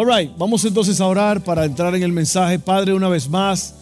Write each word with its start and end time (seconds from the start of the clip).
All 0.00 0.06
right, 0.06 0.30
vamos 0.38 0.64
entonces 0.64 1.00
a 1.00 1.06
orar 1.08 1.42
para 1.42 1.64
entrar 1.64 1.92
en 1.96 2.04
el 2.04 2.12
mensaje. 2.12 2.60
Padre, 2.60 2.94
una 2.94 3.08
vez 3.08 3.28
más, 3.28 3.74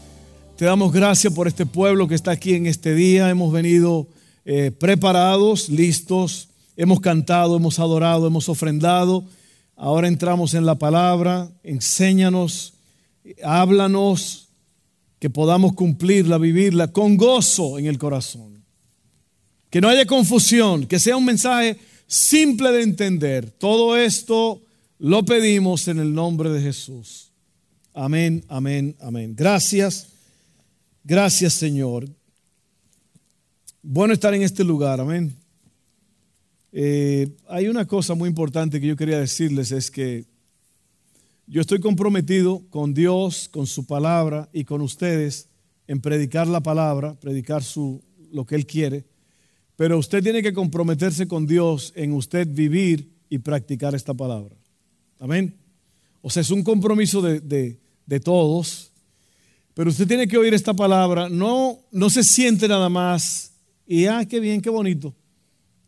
te 0.56 0.64
damos 0.64 0.90
gracias 0.90 1.30
por 1.30 1.46
este 1.46 1.66
pueblo 1.66 2.08
que 2.08 2.14
está 2.14 2.30
aquí 2.30 2.54
en 2.54 2.66
este 2.66 2.94
día. 2.94 3.29
Hemos 3.29 3.52
venido 3.52 4.07
eh, 4.46 4.71
preparados, 4.71 5.68
listos, 5.68 6.48
hemos 6.74 7.00
cantado, 7.00 7.57
hemos 7.57 7.79
adorado, 7.79 8.26
hemos 8.26 8.48
ofrendado. 8.48 9.24
Ahora 9.76 10.08
entramos 10.08 10.54
en 10.54 10.64
la 10.64 10.76
palabra. 10.76 11.50
Enséñanos, 11.62 12.72
háblanos, 13.44 14.48
que 15.18 15.29
podamos 15.29 15.74
cumplirla, 15.74 16.38
vivirla 16.38 16.93
con 16.93 17.18
gozo 17.18 17.79
en 17.79 17.85
el 17.85 17.98
corazón. 17.98 18.64
Que 19.68 19.82
no 19.82 19.90
haya 19.90 20.07
confusión, 20.07 20.86
que 20.86 20.98
sea 20.98 21.18
un 21.18 21.26
mensaje 21.26 21.76
simple 22.07 22.72
de 22.72 22.85
entender. 22.85 23.50
Todo 23.50 23.98
esto 23.98 24.62
lo 24.99 25.25
pedimos 25.25 25.89
en 25.89 25.99
el 25.99 26.14
nombre 26.14 26.50
de 26.50 26.61
Jesús. 26.61 27.31
Amén, 27.93 28.45
amén, 28.49 28.96
amén. 29.00 29.35
Gracias, 29.36 30.09
gracias 31.05 31.55
Señor. 31.55 32.09
Bueno 33.83 34.14
estar 34.14 34.34
en 34.34 34.42
este 34.42 34.64
lugar, 34.64 35.00
amén. 35.00 35.34
Eh, 36.72 37.28
hay 37.48 37.69
una 37.69 37.86
cosa 37.86 38.14
muy 38.14 38.28
importante 38.28 38.80
que 38.80 38.86
yo 38.86 38.97
quería 38.97 39.19
decirles, 39.19 39.72
es 39.72 39.91
que 39.91 40.25
yo 41.47 41.60
estoy 41.60 41.78
comprometido 41.81 42.62
con 42.70 42.92
Dios, 42.92 43.48
con 43.48 43.66
su 43.66 43.86
palabra 43.86 44.48
y 44.53 44.64
con 44.64 44.81
ustedes 44.81 45.48
en 45.86 46.00
predicar 46.00 46.48
la 46.48 46.60
palabra, 46.60 47.14
predicar 47.14 47.62
su, 47.62 48.03
lo 48.33 48.44
que 48.44 48.56
Él 48.56 48.66
quiere, 48.66 49.05
pero 49.77 49.98
usted 49.98 50.22
tiene 50.22 50.42
que 50.42 50.53
comprometerse 50.53 51.28
con 51.28 51.47
Dios 51.47 51.92
en 51.97 52.12
usted 52.12 52.48
vivir 52.48 53.10
y 53.28 53.38
practicar 53.38 53.94
esta 53.94 54.14
palabra. 54.14 54.56
Amén. 55.19 55.56
O 56.22 56.31
sea, 56.31 56.42
es 56.42 56.50
un 56.50 56.62
compromiso 56.62 57.22
de, 57.22 57.78
todos. 58.22 58.92
Pero 59.75 59.91
usted 59.91 60.06
tiene 60.06 60.27
que 60.27 60.39
oír 60.39 60.55
esta 60.55 60.75
palabra. 60.75 61.28
No, 61.28 61.78
no 61.92 62.11
se 62.11 62.25
siente 62.25 62.67
nada 62.67 62.89
más 62.89 63.53
y, 63.87 64.06
ah, 64.06 64.27
qué 64.28 64.41
bien, 64.41 64.61
qué 64.61 64.70
bonito. 64.70 65.14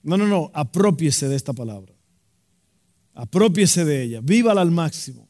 No, 0.02 0.16
no, 0.16 0.26
no. 0.26 0.50
Apropiese 0.54 1.28
de 1.28 1.36
esta 1.36 1.52
palabra. 1.52 1.92
Apropiese 3.14 3.84
de 3.84 4.02
ella. 4.04 4.20
Vívala 4.22 4.60
al 4.60 4.70
máximo. 4.70 5.28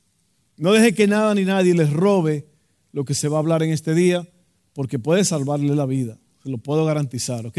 No 0.57 0.73
deje 0.73 0.93
que 0.93 1.07
nada 1.07 1.35
ni 1.35 1.45
nadie 1.45 1.73
les 1.73 1.91
robe 1.93 2.47
lo 2.93 3.05
que 3.05 3.15
se 3.15 3.29
va 3.29 3.37
a 3.37 3.41
hablar 3.41 3.63
en 3.63 3.71
este 3.71 3.95
día, 3.95 4.29
porque 4.73 4.99
puede 4.99 5.25
salvarle 5.25 5.75
la 5.75 5.87
vida. 5.87 6.19
Se 6.43 6.51
lo 6.51 6.59
puedo 6.59 6.85
garantizar, 6.85 7.47
¿ok? 7.47 7.59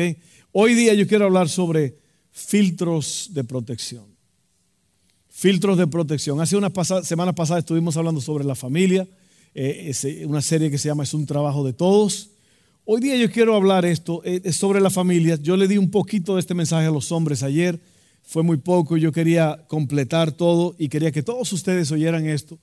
Hoy 0.51 0.73
día 0.73 0.93
yo 0.93 1.07
quiero 1.07 1.25
hablar 1.25 1.49
sobre 1.49 1.97
filtros 2.31 3.29
de 3.33 3.43
protección 3.43 4.08
filtros 5.39 5.77
de 5.77 5.87
protección. 5.87 6.41
Hace 6.41 6.57
unas 6.57 6.73
semanas 7.07 7.33
pasadas 7.33 7.63
estuvimos 7.63 7.95
hablando 7.95 8.19
sobre 8.19 8.43
la 8.43 8.55
familia, 8.55 9.07
eh, 9.55 10.25
una 10.27 10.41
serie 10.41 10.69
que 10.69 10.77
se 10.77 10.89
llama 10.89 11.03
Es 11.03 11.13
un 11.13 11.25
trabajo 11.25 11.63
de 11.63 11.71
todos. 11.71 12.31
Hoy 12.83 12.99
día 12.99 13.15
yo 13.15 13.31
quiero 13.31 13.55
hablar 13.55 13.85
esto 13.85 14.21
eh, 14.25 14.51
sobre 14.51 14.81
la 14.81 14.89
familia. 14.89 15.37
Yo 15.41 15.55
le 15.55 15.69
di 15.69 15.77
un 15.77 15.91
poquito 15.91 16.35
de 16.35 16.41
este 16.41 16.53
mensaje 16.53 16.87
a 16.87 16.91
los 16.91 17.13
hombres 17.13 17.41
ayer, 17.41 17.79
fue 18.21 18.43
muy 18.43 18.57
poco, 18.57 18.97
yo 18.97 19.13
quería 19.13 19.63
completar 19.69 20.33
todo 20.33 20.75
y 20.77 20.89
quería 20.89 21.13
que 21.13 21.23
todos 21.23 21.53
ustedes 21.53 21.89
oyeran 21.93 22.27
esto, 22.27 22.59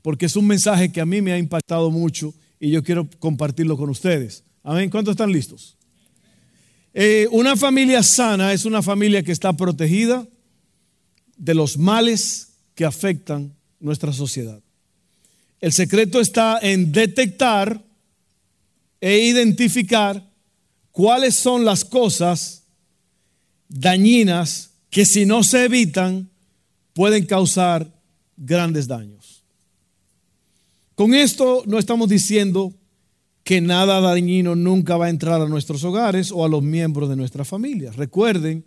porque 0.00 0.24
es 0.24 0.34
un 0.34 0.46
mensaje 0.46 0.90
que 0.90 1.02
a 1.02 1.06
mí 1.06 1.20
me 1.20 1.32
ha 1.32 1.38
impactado 1.38 1.90
mucho 1.90 2.32
y 2.58 2.70
yo 2.70 2.82
quiero 2.82 3.06
compartirlo 3.18 3.76
con 3.76 3.90
ustedes. 3.90 4.44
Amén. 4.62 4.88
¿Cuántos 4.88 5.12
están 5.12 5.30
listos? 5.30 5.76
Eh, 6.94 7.28
una 7.32 7.54
familia 7.54 8.02
sana 8.02 8.54
es 8.54 8.64
una 8.64 8.80
familia 8.80 9.22
que 9.22 9.32
está 9.32 9.52
protegida, 9.52 10.26
de 11.36 11.54
los 11.54 11.78
males 11.78 12.48
que 12.74 12.84
afectan 12.84 13.54
nuestra 13.80 14.12
sociedad. 14.12 14.60
El 15.60 15.72
secreto 15.72 16.20
está 16.20 16.58
en 16.60 16.92
detectar 16.92 17.82
e 19.00 19.18
identificar 19.18 20.22
cuáles 20.92 21.36
son 21.36 21.64
las 21.64 21.84
cosas 21.84 22.64
dañinas 23.68 24.70
que 24.90 25.04
si 25.04 25.26
no 25.26 25.42
se 25.42 25.64
evitan 25.64 26.30
pueden 26.92 27.26
causar 27.26 27.92
grandes 28.36 28.86
daños. 28.86 29.42
Con 30.94 31.14
esto 31.14 31.64
no 31.66 31.78
estamos 31.78 32.08
diciendo 32.08 32.72
que 33.42 33.60
nada 33.60 34.00
dañino 34.00 34.54
nunca 34.54 34.96
va 34.96 35.06
a 35.06 35.10
entrar 35.10 35.40
a 35.40 35.48
nuestros 35.48 35.82
hogares 35.84 36.30
o 36.32 36.44
a 36.44 36.48
los 36.48 36.62
miembros 36.62 37.08
de 37.08 37.16
nuestra 37.16 37.44
familia. 37.44 37.90
Recuerden 37.92 38.64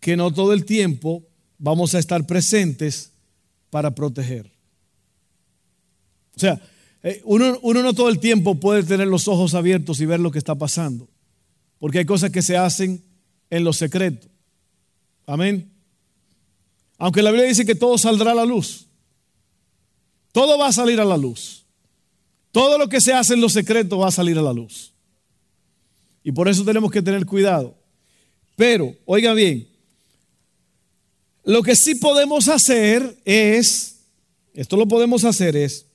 que 0.00 0.16
no 0.16 0.32
todo 0.32 0.52
el 0.52 0.64
tiempo 0.64 1.24
vamos 1.64 1.94
a 1.94 1.98
estar 1.98 2.26
presentes 2.26 3.10
para 3.70 3.94
proteger. 3.94 4.52
O 6.36 6.38
sea, 6.38 6.60
eh, 7.02 7.22
uno, 7.24 7.58
no 7.62 7.94
todo 7.94 8.10
el 8.10 8.20
tiempo 8.20 8.56
puede 8.56 8.82
tener 8.82 9.08
los 9.08 9.28
ojos 9.28 9.54
abiertos 9.54 9.98
y 10.00 10.04
ver 10.04 10.20
lo 10.20 10.30
que 10.30 10.38
está 10.38 10.54
pasando, 10.54 11.08
porque 11.78 12.00
hay 12.00 12.04
cosas 12.04 12.30
que 12.30 12.42
se 12.42 12.58
hacen 12.58 13.02
en 13.48 13.64
lo 13.64 13.72
secreto. 13.72 14.28
Amén. 15.24 15.72
Aunque 16.98 17.22
la 17.22 17.30
Biblia 17.30 17.48
dice 17.48 17.64
que 17.64 17.74
todo 17.74 17.96
saldrá 17.96 18.32
a 18.32 18.34
la 18.34 18.44
luz, 18.44 18.86
todo 20.32 20.58
va 20.58 20.68
a 20.68 20.72
salir 20.72 21.00
a 21.00 21.04
la 21.06 21.16
luz. 21.16 21.64
Todo 22.52 22.76
lo 22.76 22.90
que 22.90 23.00
se 23.00 23.14
hace 23.14 23.34
en 23.34 23.40
lo 23.40 23.48
secreto 23.48 23.98
va 23.98 24.08
a 24.08 24.12
salir 24.12 24.36
a 24.38 24.42
la 24.42 24.52
luz. 24.52 24.92
Y 26.22 26.30
por 26.30 26.46
eso 26.46 26.62
tenemos 26.62 26.90
que 26.90 27.02
tener 27.02 27.24
cuidado. 27.24 27.74
Pero, 28.54 28.94
oiga 29.06 29.32
bien, 29.32 29.73
lo 31.44 31.62
que 31.62 31.76
sí 31.76 31.94
podemos 31.94 32.48
hacer 32.48 33.18
es, 33.24 34.00
esto 34.54 34.76
lo 34.76 34.88
podemos 34.88 35.24
hacer 35.24 35.56
es, 35.56 35.86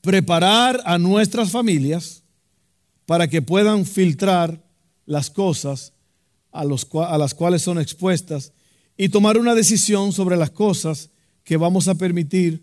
preparar 0.00 0.80
a 0.84 0.98
nuestras 0.98 1.50
familias 1.50 2.22
para 3.06 3.28
que 3.28 3.42
puedan 3.42 3.86
filtrar 3.86 4.62
las 5.06 5.30
cosas 5.30 5.92
a, 6.52 6.64
las 6.64 7.34
cuales 7.34 7.62
son 7.62 7.78
expuestas 7.78 8.52
y 8.96 9.08
tomar 9.08 9.38
una 9.38 9.54
decisión 9.54 10.12
sobre 10.12 10.36
las 10.36 10.50
cosas 10.50 11.10
que 11.44 11.56
vamos 11.56 11.88
a 11.88 11.94
permitir 11.94 12.62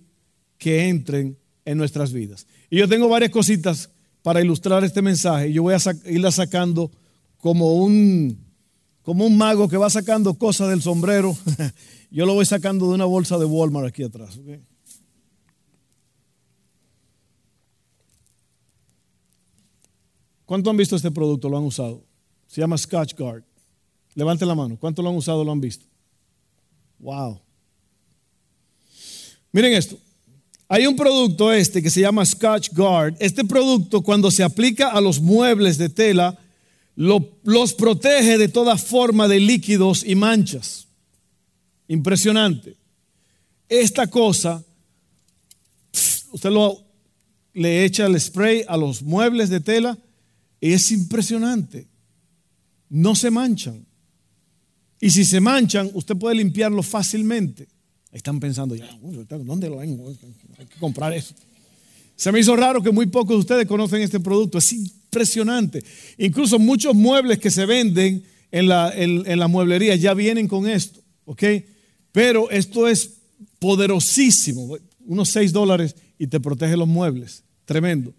que 0.58 0.88
entren 0.88 1.38
en 1.64 1.78
nuestras 1.78 2.12
vidas. 2.12 2.46
Y 2.70 2.78
yo 2.78 2.88
tengo 2.88 3.08
varias 3.08 3.32
cositas 3.32 3.90
para 4.22 4.42
ilustrar 4.42 4.84
este 4.84 5.02
mensaje. 5.02 5.52
Yo 5.52 5.64
voy 5.64 5.74
a 5.74 5.80
irla 6.06 6.32
sacando 6.32 6.92
como 7.38 7.76
un, 7.76 8.45
como 9.06 9.28
un 9.28 9.38
mago 9.38 9.70
que 9.70 9.78
va 9.78 9.88
sacando 9.90 10.34
cosas 10.34 10.70
del 10.70 10.82
sombrero. 10.82 11.38
Yo 12.12 12.26
lo 12.26 12.34
voy 12.34 12.46
sacando 12.46 12.88
de 12.88 12.96
una 12.96 13.06
bolsa 13.06 13.38
de 13.38 13.46
Walmart 13.46 13.88
aquí 13.88 14.04
atrás. 14.04 14.40
¿Cuánto 20.44 20.72
han 20.72 20.78
visto 20.78 20.96
este 20.96 21.12
producto? 21.12 21.48
¿Lo 21.50 21.58
han 21.58 21.64
usado? 21.64 22.04
Se 22.48 22.62
llama 22.62 22.80
Scotch 22.80 23.16
Guard. 23.16 23.44
Levante 24.16 24.44
la 24.44 24.56
mano. 24.56 24.76
¿Cuánto 24.80 25.04
lo 25.04 25.10
han 25.10 25.16
usado? 25.16 25.44
¿Lo 25.44 25.52
han 25.52 25.62
visto? 25.62 25.86
Wow. 26.98 27.40
Miren 29.52 29.74
esto. 29.74 29.98
Hay 30.68 30.88
un 30.88 30.96
producto 30.96 31.54
este 31.54 31.84
que 31.84 31.92
se 31.92 32.02
llama 32.02 32.26
Scotch 32.26 32.72
Guard. 32.74 33.16
Este 33.20 33.46
producto 33.46 34.02
cuando 34.02 34.32
se 34.32 34.44
aplica 34.44 34.90
a 34.90 35.00
los 35.00 35.22
muebles 35.22 35.78
de 35.78 35.90
tela 35.90 36.40
los 36.96 37.74
protege 37.74 38.38
de 38.38 38.48
toda 38.48 38.78
forma 38.78 39.28
de 39.28 39.40
líquidos 39.40 40.04
y 40.06 40.16
manchas. 40.16 40.88
Impresionante. 41.88 42.78
Esta 43.68 44.08
cosa, 44.08 44.64
usted 46.32 46.50
lo, 46.50 46.84
le 47.54 47.86
echa 47.86 48.06
el 48.06 48.20
spray 48.20 48.64
a 48.68 48.78
los 48.78 49.02
muebles 49.02 49.50
de 49.50 49.60
tela 49.60 49.98
y 50.62 50.74
es 50.74 50.92
impresionante. 50.92 51.88
No 52.90 53.16
se 53.16 53.32
manchan. 53.32 53.86
Y 55.02 55.10
si 55.10 55.26
se 55.26 55.40
manchan, 55.40 55.90
usted 55.94 56.16
puede 56.16 56.36
limpiarlo 56.36 56.82
fácilmente. 56.82 57.68
Están 58.12 58.40
pensando, 58.40 58.76
ya, 58.76 58.88
¿dónde 59.28 59.70
lo 59.70 59.78
ven? 59.78 60.00
Hay 60.58 60.66
que 60.66 60.80
comprar 60.80 61.12
eso. 61.14 61.36
Se 62.16 62.32
me 62.32 62.40
hizo 62.40 62.56
raro 62.56 62.82
que 62.82 62.92
muy 62.92 63.08
pocos 63.08 63.36
de 63.36 63.40
ustedes 63.40 63.68
conocen 63.68 64.02
este 64.02 64.22
producto. 64.22 64.58
Es 64.58 64.74
impresionante. 65.16 65.84
Incluso 66.18 66.60
muchos 66.60 66.94
muebles 66.94 67.40
que 67.40 67.50
se 67.50 67.66
venden 67.66 68.24
en 68.52 68.68
la, 68.68 68.92
en, 68.94 69.40
la 69.40 69.48
mueblería 69.48 69.96
ya 69.96 70.14
vienen 70.14 70.48
con 70.48 70.68
esto, 70.68 71.00
¿ok? 71.26 71.44
Pero 72.12 72.50
esto 72.52 72.88
es 72.88 73.12
poderosísimo, 73.60 74.78
unos 75.06 75.30
6 75.30 75.54
dólares 75.54 75.96
y 76.20 76.28
te 76.28 76.40
protege 76.40 76.76
los 76.76 76.88
muebles, 76.88 77.44
tremendo. 77.66 78.14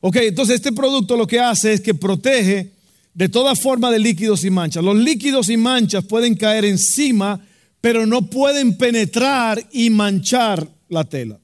Ok, 0.00 0.16
entonces 0.16 0.56
este 0.56 0.72
producto 0.72 1.16
lo 1.16 1.26
que 1.26 1.40
hace 1.40 1.72
es 1.72 1.80
que 1.80 1.94
protege 1.94 2.70
de 3.14 3.28
toda 3.28 3.56
forma 3.56 3.90
de 3.90 3.98
líquidos 3.98 4.44
y 4.44 4.50
manchas. 4.50 4.84
Los 4.84 4.96
líquidos 4.96 5.48
y 5.48 5.56
manchas 5.56 6.04
pueden 6.04 6.36
caer 6.36 6.64
encima, 6.64 7.44
pero 7.80 8.06
no 8.06 8.30
pueden 8.30 8.78
penetrar 8.78 9.64
y 9.72 9.90
manchar 9.90 10.68
la 10.88 11.02
tela. 11.04 11.38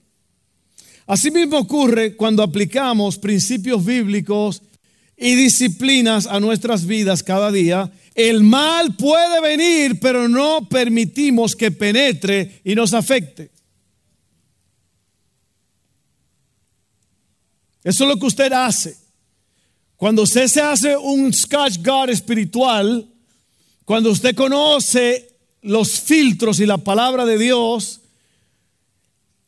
Asimismo 1.07 1.59
ocurre 1.59 2.17
cuando 2.17 2.43
aplicamos 2.43 3.19
principios 3.19 3.85
bíblicos 3.85 4.63
y 5.17 5.35
disciplinas 5.35 6.27
a 6.27 6.41
nuestras 6.41 6.87
vidas 6.87 7.23
cada 7.23 7.51
día. 7.53 7.91
El 8.15 8.43
mal 8.43 8.95
puede 8.97 9.41
venir, 9.41 9.99
pero 10.01 10.29
no 10.29 10.69
permitimos 10.69 11.55
que 11.55 11.71
penetre 11.71 12.61
y 12.65 12.75
nos 12.75 12.95
afecte. 12.95 13.51
Eso 17.83 18.05
es 18.05 18.11
lo 18.11 18.17
que 18.17 18.27
usted 18.27 18.53
hace. 18.53 18.97
Cuando 19.97 20.23
usted 20.23 20.49
se 20.49 20.61
hace 20.61 20.97
un 20.97 21.33
Scotch 21.33 21.79
Guard 21.85 22.11
espiritual, 22.11 23.07
cuando 23.85 24.11
usted 24.11 24.35
conoce 24.35 25.37
los 25.63 26.01
filtros 26.01 26.61
y 26.61 26.67
la 26.67 26.79
palabra 26.79 27.25
de 27.25 27.39
Dios, 27.39 28.01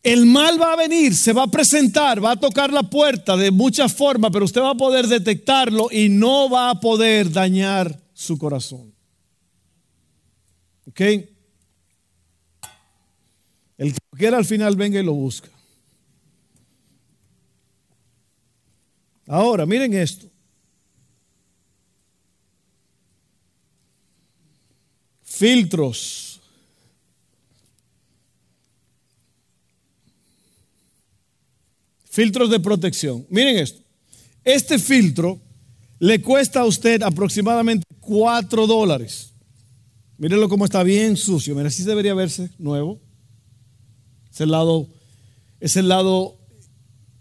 el 0.07 0.25
mal 0.25 0.61
va 0.61 0.75
a 0.75 0.77
venir, 0.77 1.17
se 1.17 1.33
va 1.33 1.43
a 1.43 1.51
presentar, 1.51 2.25
va 2.25 2.31
a 2.31 2.37
tocar 2.37 2.73
la 2.73 2.85
puerta 2.85 3.37
de 3.37 3.51
muchas 3.51 3.93
formas, 3.93 4.31
pero 4.31 4.45
usted 4.45 4.61
va 4.61 4.71
a 4.71 4.77
poder 4.77 5.09
detectarlo 5.09 5.89
y 5.91 6.09
no 6.09 6.49
va 6.49 6.71
a 6.71 6.79
poder 6.79 7.33
dañar 7.33 8.01
su 8.15 8.39
corazón. 8.39 8.95
¿Ok? 10.87 11.01
El 13.79 13.93
que 13.93 13.99
quiera 14.17 14.39
al 14.39 14.45
final 14.45 14.77
venga 14.77 15.01
y 15.01 15.03
lo 15.03 15.13
busca. 15.13 15.51
Ahora, 19.27 19.67
miren 19.67 19.93
esto. 19.93 20.31
Filtros. 25.25 26.36
Filtros 32.17 32.49
de 32.49 32.59
protección. 32.59 33.27
Miren 33.29 33.59
esto. 33.59 33.83
Este 34.43 34.79
filtro 34.79 35.39
le 35.99 36.23
cuesta 36.23 36.61
a 36.61 36.65
usted 36.65 37.03
aproximadamente 37.03 37.85
4 38.01 38.67
dólares. 38.67 39.35
Mírenlo 40.17 40.49
cómo 40.49 40.65
está 40.65 40.83
bien 40.83 41.19
sucio. 41.19 41.55
Mira, 41.55 41.69
así 41.69 41.83
debería 41.83 42.15
verse 42.15 42.49
nuevo. 42.57 42.99
Es 44.33 44.41
el 44.41 44.51
lado, 44.51 44.89
es 45.61 45.77
el 45.77 45.89
lado 45.89 46.39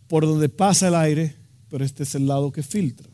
por 0.08 0.26
donde 0.26 0.48
pasa 0.48 0.88
el 0.88 0.96
aire, 0.96 1.36
pero 1.70 1.84
este 1.84 2.04
es 2.04 2.16
el 2.16 2.26
lado 2.26 2.54
que 2.54 2.64
filtra. 2.64 3.10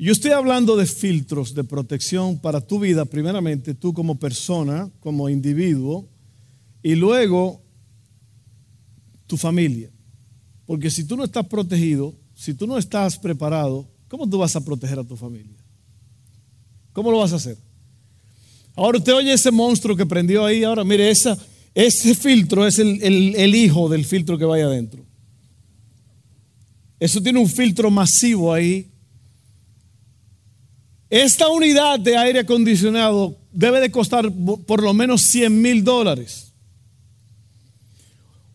Yo 0.00 0.10
estoy 0.10 0.32
hablando 0.32 0.76
de 0.76 0.86
filtros 0.86 1.54
de 1.54 1.62
protección 1.62 2.40
para 2.40 2.60
tu 2.60 2.80
vida, 2.80 3.04
primeramente 3.04 3.72
tú 3.72 3.94
como 3.94 4.18
persona, 4.18 4.90
como 4.98 5.28
individuo, 5.28 6.08
y 6.82 6.96
luego 6.96 7.61
tu 9.32 9.38
familia. 9.38 9.88
Porque 10.66 10.90
si 10.90 11.04
tú 11.04 11.16
no 11.16 11.24
estás 11.24 11.46
protegido, 11.46 12.14
si 12.34 12.52
tú 12.52 12.66
no 12.66 12.76
estás 12.76 13.18
preparado, 13.18 13.88
¿cómo 14.08 14.28
tú 14.28 14.36
vas 14.36 14.54
a 14.56 14.60
proteger 14.62 14.98
a 14.98 15.04
tu 15.04 15.16
familia? 15.16 15.56
¿Cómo 16.92 17.10
lo 17.10 17.16
vas 17.16 17.32
a 17.32 17.36
hacer? 17.36 17.56
Ahora 18.76 18.98
usted 18.98 19.14
oye 19.14 19.32
ese 19.32 19.50
monstruo 19.50 19.96
que 19.96 20.04
prendió 20.04 20.44
ahí. 20.44 20.64
Ahora, 20.64 20.84
mire, 20.84 21.10
esa, 21.10 21.34
ese 21.74 22.14
filtro 22.14 22.66
es 22.66 22.78
el, 22.78 23.02
el 23.02 23.54
hijo 23.54 23.88
del 23.88 24.04
filtro 24.04 24.36
que 24.36 24.44
vaya 24.44 24.66
adentro. 24.66 25.02
Eso 27.00 27.22
tiene 27.22 27.38
un 27.38 27.48
filtro 27.48 27.90
masivo 27.90 28.52
ahí. 28.52 28.90
Esta 31.08 31.48
unidad 31.48 31.98
de 32.00 32.18
aire 32.18 32.40
acondicionado 32.40 33.38
debe 33.50 33.80
de 33.80 33.90
costar 33.90 34.30
por 34.66 34.82
lo 34.82 34.92
menos 34.92 35.22
100 35.22 35.62
mil 35.62 35.82
dólares. 35.82 36.51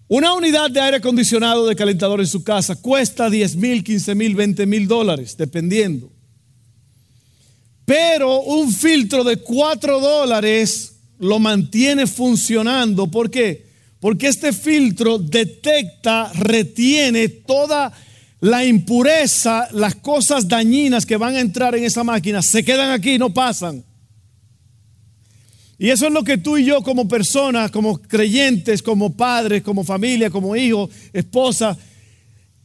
Una 0.09 0.33
unidad 0.33 0.71
de 0.71 0.79
aire 0.79 0.97
acondicionado 0.97 1.67
de 1.67 1.75
calentador 1.75 2.21
en 2.21 2.27
su 2.27 2.43
casa 2.43 2.75
cuesta 2.75 3.29
10 3.29 3.57
mil, 3.57 3.83
15 3.83 4.15
mil, 4.15 4.35
20 4.35 4.65
mil 4.65 4.87
dólares, 4.87 5.35
dependiendo. 5.35 6.09
Pero 7.83 8.41
un 8.41 8.71
filtro 8.71 9.23
de 9.25 9.37
4 9.37 9.99
dólares 9.99 10.93
lo 11.19 11.39
mantiene 11.39 12.07
funcionando. 12.07 13.07
¿Por 13.07 13.29
qué? 13.29 13.65
Porque 13.99 14.27
este 14.27 14.53
filtro 14.53 15.17
detecta, 15.17 16.31
retiene 16.33 17.27
toda 17.27 17.91
la 18.39 18.63
impureza, 18.63 19.67
las 19.71 19.95
cosas 19.95 20.47
dañinas 20.47 21.05
que 21.05 21.17
van 21.17 21.35
a 21.35 21.41
entrar 21.41 21.75
en 21.75 21.83
esa 21.83 22.03
máquina, 22.03 22.41
se 22.41 22.63
quedan 22.63 22.91
aquí, 22.91 23.17
no 23.17 23.33
pasan. 23.33 23.83
Y 25.79 25.89
eso 25.89 26.07
es 26.07 26.13
lo 26.13 26.23
que 26.23 26.37
tú 26.37 26.57
y 26.57 26.65
yo 26.65 26.81
como 26.81 27.07
personas, 27.07 27.69
como 27.69 27.99
creyentes, 27.99 28.81
como 28.81 29.15
padres, 29.15 29.61
como 29.61 29.83
familia, 29.83 30.29
como 30.29 30.55
hijos, 30.55 30.89
esposa, 31.13 31.77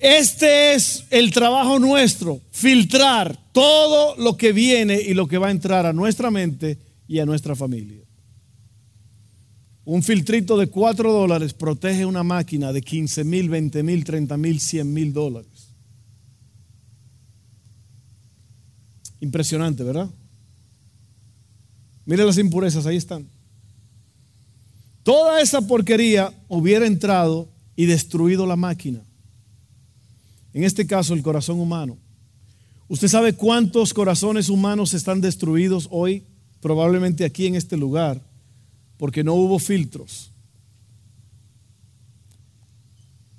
este 0.02 0.74
es 0.74 1.04
el 1.10 1.30
trabajo 1.30 1.78
nuestro, 1.78 2.40
filtrar 2.50 3.38
todo 3.52 4.16
lo 4.16 4.36
que 4.36 4.52
viene 4.52 5.00
y 5.00 5.14
lo 5.14 5.28
que 5.28 5.38
va 5.38 5.46
a 5.46 5.52
entrar 5.52 5.86
a 5.86 5.92
nuestra 5.92 6.28
mente 6.28 6.76
y 7.06 7.20
a 7.20 7.24
nuestra 7.24 7.54
familia. 7.54 8.02
Un 9.84 10.02
filtrito 10.02 10.56
de 10.56 10.66
4 10.66 11.12
dólares 11.12 11.54
protege 11.54 12.04
una 12.04 12.24
máquina 12.24 12.72
de 12.72 12.82
15 12.82 13.22
mil, 13.22 13.48
20 13.48 13.82
mil, 13.84 14.02
30 14.02 14.36
mil, 14.36 14.58
100 14.58 14.92
mil 14.92 15.12
dólares. 15.12 15.68
Impresionante, 19.20 19.84
¿verdad? 19.84 20.10
Mire 22.04 22.24
las 22.24 22.38
impurezas, 22.38 22.86
ahí 22.86 22.96
están. 22.96 23.28
Toda 25.02 25.40
esa 25.40 25.60
porquería 25.62 26.32
hubiera 26.48 26.86
entrado 26.86 27.48
y 27.74 27.86
destruido 27.86 28.46
la 28.46 28.56
máquina. 28.56 29.00
En 30.52 30.64
este 30.64 30.86
caso, 30.86 31.14
el 31.14 31.22
corazón 31.22 31.60
humano. 31.60 31.98
¿Usted 32.88 33.08
sabe 33.08 33.32
cuántos 33.32 33.94
corazones 33.94 34.48
humanos 34.48 34.94
están 34.94 35.20
destruidos 35.20 35.88
hoy? 35.90 36.24
Probablemente 36.60 37.24
aquí 37.24 37.46
en 37.46 37.56
este 37.56 37.76
lugar, 37.76 38.20
porque 38.96 39.24
no 39.24 39.34
hubo 39.34 39.58
filtros. 39.58 40.30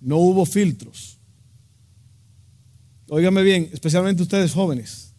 No 0.02 0.18
hubo 0.18 0.46
filtros. 0.46 1.18
Óigame 3.08 3.44
bien, 3.44 3.70
especialmente 3.72 4.24
ustedes 4.24 4.54
jóvenes. 4.54 5.14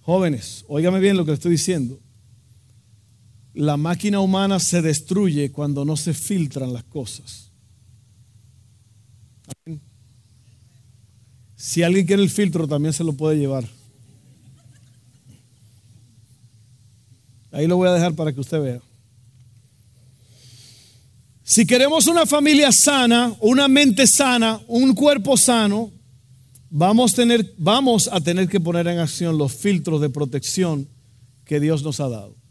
Jóvenes, 0.00 0.64
óigame 0.66 0.98
bien 0.98 1.16
lo 1.16 1.24
que 1.24 1.32
estoy 1.32 1.52
diciendo 1.52 2.00
la 3.54 3.76
máquina 3.76 4.20
humana 4.20 4.58
se 4.58 4.82
destruye 4.82 5.52
cuando 5.52 5.84
no 5.84 5.96
se 5.96 6.12
filtran 6.12 6.72
las 6.72 6.84
cosas. 6.84 7.50
Si 11.56 11.82
alguien 11.82 12.06
quiere 12.06 12.22
el 12.22 12.30
filtro, 12.30 12.68
también 12.68 12.92
se 12.92 13.04
lo 13.04 13.12
puede 13.12 13.38
llevar. 13.38 13.66
Ahí 17.52 17.68
lo 17.68 17.76
voy 17.76 17.88
a 17.88 17.92
dejar 17.92 18.14
para 18.14 18.32
que 18.32 18.40
usted 18.40 18.60
vea. 18.60 18.80
Si 21.44 21.64
queremos 21.66 22.06
una 22.08 22.26
familia 22.26 22.72
sana, 22.72 23.32
una 23.40 23.68
mente 23.68 24.06
sana, 24.06 24.60
un 24.66 24.94
cuerpo 24.94 25.36
sano, 25.36 25.92
vamos, 26.68 27.14
vamos 27.56 28.08
a 28.10 28.20
tener 28.20 28.48
que 28.48 28.58
poner 28.58 28.88
en 28.88 28.98
acción 28.98 29.38
los 29.38 29.52
filtros 29.52 30.00
de 30.00 30.10
protección 30.10 30.88
que 31.44 31.60
Dios 31.60 31.84
nos 31.84 32.00
ha 32.00 32.08
dado. 32.08 32.43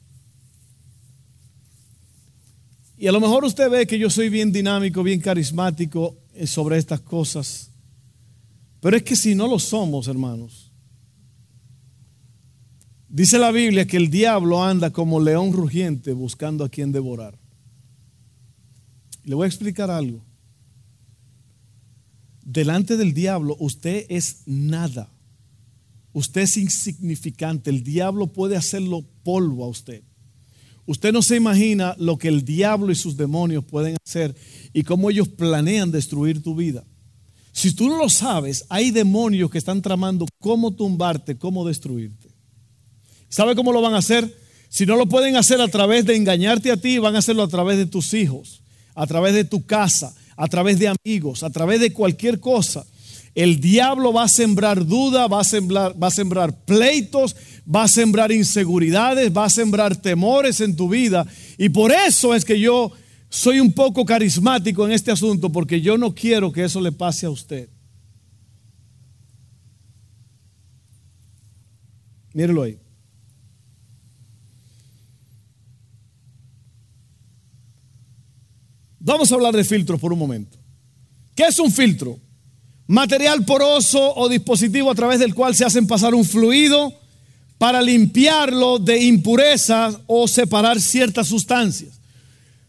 Y 2.98 3.08
a 3.08 3.12
lo 3.12 3.20
mejor 3.20 3.44
usted 3.44 3.70
ve 3.70 3.88
que 3.88 3.98
yo 3.98 4.10
soy 4.10 4.30
bien 4.30 4.52
dinámico, 4.52 5.04
bien 5.04 5.20
carismático 5.20 6.18
eh, 6.34 6.48
sobre 6.48 6.78
estas 6.78 7.02
cosas. 7.02 7.70
Pero 8.80 8.98
es 8.98 9.04
que 9.04 9.16
si 9.16 9.34
no 9.34 9.48
lo 9.48 9.60
somos, 9.60 10.08
hermanos. 10.08 10.72
Dice 13.10 13.38
la 13.38 13.52
Biblia 13.52 13.86
que 13.86 13.98
el 13.98 14.10
diablo 14.10 14.64
anda 14.64 14.92
como 14.92 15.20
león 15.20 15.54
rugiente 15.54 16.14
buscando 16.14 16.64
a 16.64 16.70
quien 16.70 16.92
devorar. 16.92 17.38
Le 19.24 19.36
voy 19.36 19.46
a 19.46 19.48
explicar 19.48 19.90
algo. 19.90 20.24
Delante 22.44 22.98
del 22.98 23.14
diablo 23.14 23.56
usted 23.60 24.06
es 24.10 24.42
nada. 24.46 25.10
Usted 26.12 26.42
es 26.42 26.58
insignificante. 26.58 27.70
El 27.70 27.84
diablo 27.84 28.28
puede 28.28 28.58
hacerlo 28.58 29.04
polvo 29.24 29.64
a 29.64 29.70
usted. 29.70 30.04
Usted 30.86 31.14
no 31.14 31.22
se 31.22 31.38
imagina 31.38 31.96
lo 31.98 32.18
que 32.18 32.28
el 32.28 32.44
diablo 32.44 32.92
y 32.92 32.96
sus 32.96 33.16
demonios 33.16 33.64
pueden 33.64 33.96
hacer 34.06 34.36
y 34.74 34.84
cómo 34.84 35.10
ellos 35.10 35.30
planean 35.30 35.92
destruir 35.92 36.44
tu 36.44 36.56
vida. 36.56 36.84
Si 37.54 37.74
tú 37.74 37.88
no 37.88 37.98
lo 37.98 38.10
sabes, 38.10 38.66
hay 38.70 38.92
demonios 38.92 39.50
que 39.50 39.60
están 39.60 39.82
tramando 39.82 40.26
cómo 40.40 40.72
tumbarte, 40.72 41.38
cómo 41.38 41.66
destruirte. 41.66 42.30
¿Sabe 43.30 43.56
cómo 43.56 43.72
lo 43.72 43.82
van 43.82 43.94
a 43.94 44.00
hacer? 44.00 44.36
Si 44.70 44.86
no 44.86 44.96
lo 44.96 45.06
pueden 45.06 45.36
hacer 45.36 45.62
a 45.62 45.68
través 45.68 46.06
de 46.06 46.16
engañarte 46.16 46.72
a 46.72 46.78
ti, 46.78 46.98
van 46.98 47.16
a 47.16 47.20
hacerlo 47.20 47.44
a 47.44 47.48
través 47.48 47.78
de 47.78 47.86
tus 47.86 48.14
hijos, 48.14 48.64
a 48.96 49.06
través 49.06 49.36
de 49.36 49.46
tu 49.46 49.66
casa, 49.66 50.16
a 50.36 50.48
través 50.48 50.80
de 50.80 50.90
amigos, 50.90 51.44
a 51.44 51.52
través 51.52 51.80
de 51.80 51.94
cualquier 51.94 52.40
cosa. 52.40 52.86
El 53.36 53.60
diablo 53.60 54.14
va 54.14 54.24
a 54.24 54.30
sembrar 54.30 54.86
duda, 54.86 55.28
va 55.28 55.42
a 55.42 55.44
sembrar, 55.44 56.02
va 56.02 56.08
a 56.08 56.12
sembrar 56.12 56.66
pleitos, 56.66 57.36
va 57.68 57.84
a 57.84 57.88
sembrar 57.88 58.32
inseguridades, 58.32 59.36
va 59.36 59.46
a 59.46 59.50
sembrar 59.50 59.96
temores 59.96 60.62
en 60.62 60.76
tu 60.76 60.88
vida. 60.88 61.26
Y 61.58 61.70
por 61.70 61.92
eso 61.92 62.36
es 62.36 62.46
que 62.46 62.60
yo 62.60 62.92
soy 63.30 63.60
un 63.60 63.74
poco 63.74 64.06
carismático 64.06 64.86
en 64.86 64.92
este 64.92 65.12
asunto, 65.12 65.52
porque 65.52 65.82
yo 65.82 65.98
no 65.98 66.14
quiero 66.14 66.52
que 66.52 66.64
eso 66.64 66.80
le 66.80 66.92
pase 66.92 67.26
a 67.26 67.32
usted. 67.32 67.70
Mírelo 72.34 72.62
ahí. 72.62 72.80
Vamos 79.00 79.32
a 79.32 79.36
hablar 79.36 79.56
de 79.56 79.64
filtros 79.64 80.00
por 80.00 80.14
un 80.14 80.20
momento. 80.20 80.58
¿Qué 81.36 81.44
es 81.44 81.60
un 81.60 81.72
filtro? 81.72 82.20
Material 82.88 83.46
poroso 83.46 84.14
o 84.16 84.28
dispositivo 84.28 84.92
a 84.92 84.96
través 84.96 85.20
del 85.20 85.34
cual 85.34 85.56
se 85.56 85.66
hacen 85.66 85.88
pasar 85.88 86.14
un 86.14 86.26
fluido 86.26 86.94
para 87.58 87.82
limpiarlo 87.82 88.78
de 88.78 89.02
impurezas 89.04 89.98
o 90.06 90.28
separar 90.28 90.82
ciertas 90.82 91.28
sustancias. 91.28 92.00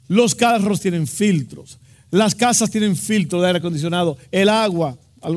Los 0.06 0.34
carros 0.34 0.80
tienen 0.80 1.06
filtros, 1.06 1.78
las 2.10 2.34
casas 2.34 2.70
tienen 2.70 2.96
filtro 2.96 3.40
de 3.40 3.48
aire 3.48 3.58
acondicionado, 3.58 4.16
el 4.30 4.48
agua, 4.48 4.96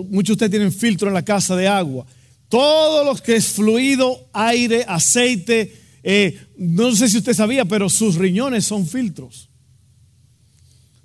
muchos 0.10 0.28
de 0.28 0.34
ustedes 0.34 0.52
tienen 0.52 0.72
filtro 0.72 1.08
en 1.08 1.16
la 1.16 1.26
casa 1.26 1.56
de 1.56 1.68
agua. 1.68 2.06
Todo 2.50 3.04
lo 3.04 3.16
que 3.16 3.36
es 3.36 3.48
fluido, 3.48 4.28
aire, 4.32 4.86
aceite, 4.88 5.82
eh, 6.04 6.40
no 6.58 6.96
sé 6.96 7.10
si 7.10 7.18
usted 7.18 7.34
sabía, 7.34 7.66
pero 7.66 7.90
sus 7.90 8.16
riñones 8.16 8.66
son 8.66 8.86
filtros. 8.86 9.47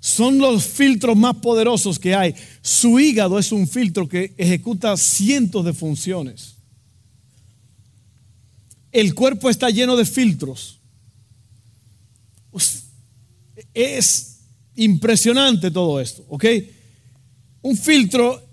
Son 0.03 0.37
los 0.37 0.65
filtros 0.65 1.15
más 1.15 1.37
poderosos 1.37 1.97
que 1.97 2.13
hay. 2.13 2.35
Su 2.61 2.99
hígado 2.99 3.39
es 3.39 3.53
un 3.53 3.65
filtro 3.65 4.05
que 4.05 4.33
ejecuta 4.37 4.97
cientos 4.97 5.63
de 5.63 5.71
funciones. 5.71 6.55
El 8.91 9.15
cuerpo 9.15 9.49
está 9.49 9.69
lleno 9.69 9.95
de 9.95 10.05
filtros. 10.05 10.81
Es 13.73 14.39
impresionante 14.75 15.71
todo 15.71 16.01
esto, 16.01 16.25
¿ok? 16.27 16.45
Un 17.61 17.77
filtro 17.77 18.45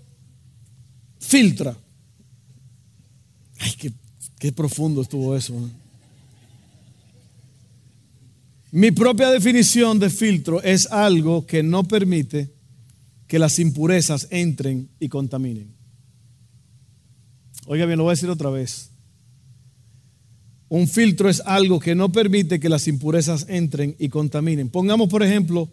filtra. 1.19 1.75
Ay, 3.59 3.91
qué, 4.39 4.53
profundo 4.53 5.01
estuvo 5.01 5.35
eso. 5.35 5.53
Mi 8.71 8.91
propia 8.91 9.29
definición 9.29 9.99
de 9.99 10.09
filtro 10.09 10.63
es 10.63 10.89
algo 10.89 11.45
que 11.45 11.61
no 11.61 11.83
permite 11.83 12.53
que 13.27 13.37
las 13.37 13.59
impurezas 13.59 14.27
entren 14.31 14.89
y 14.97 15.09
contaminen. 15.09 15.75
Oiga 17.67 17.85
bien, 17.85 17.97
lo 17.97 18.05
voy 18.05 18.11
a 18.11 18.15
decir 18.15 18.29
otra 18.29 18.49
vez. 18.49 18.91
Un 20.69 20.87
filtro 20.87 21.27
es 21.29 21.41
algo 21.45 21.81
que 21.81 21.95
no 21.95 22.13
permite 22.13 22.61
que 22.61 22.69
las 22.69 22.87
impurezas 22.87 23.45
entren 23.49 23.93
y 23.99 24.07
contaminen. 24.07 24.69
Pongamos, 24.69 25.09
por 25.09 25.21
ejemplo, 25.21 25.69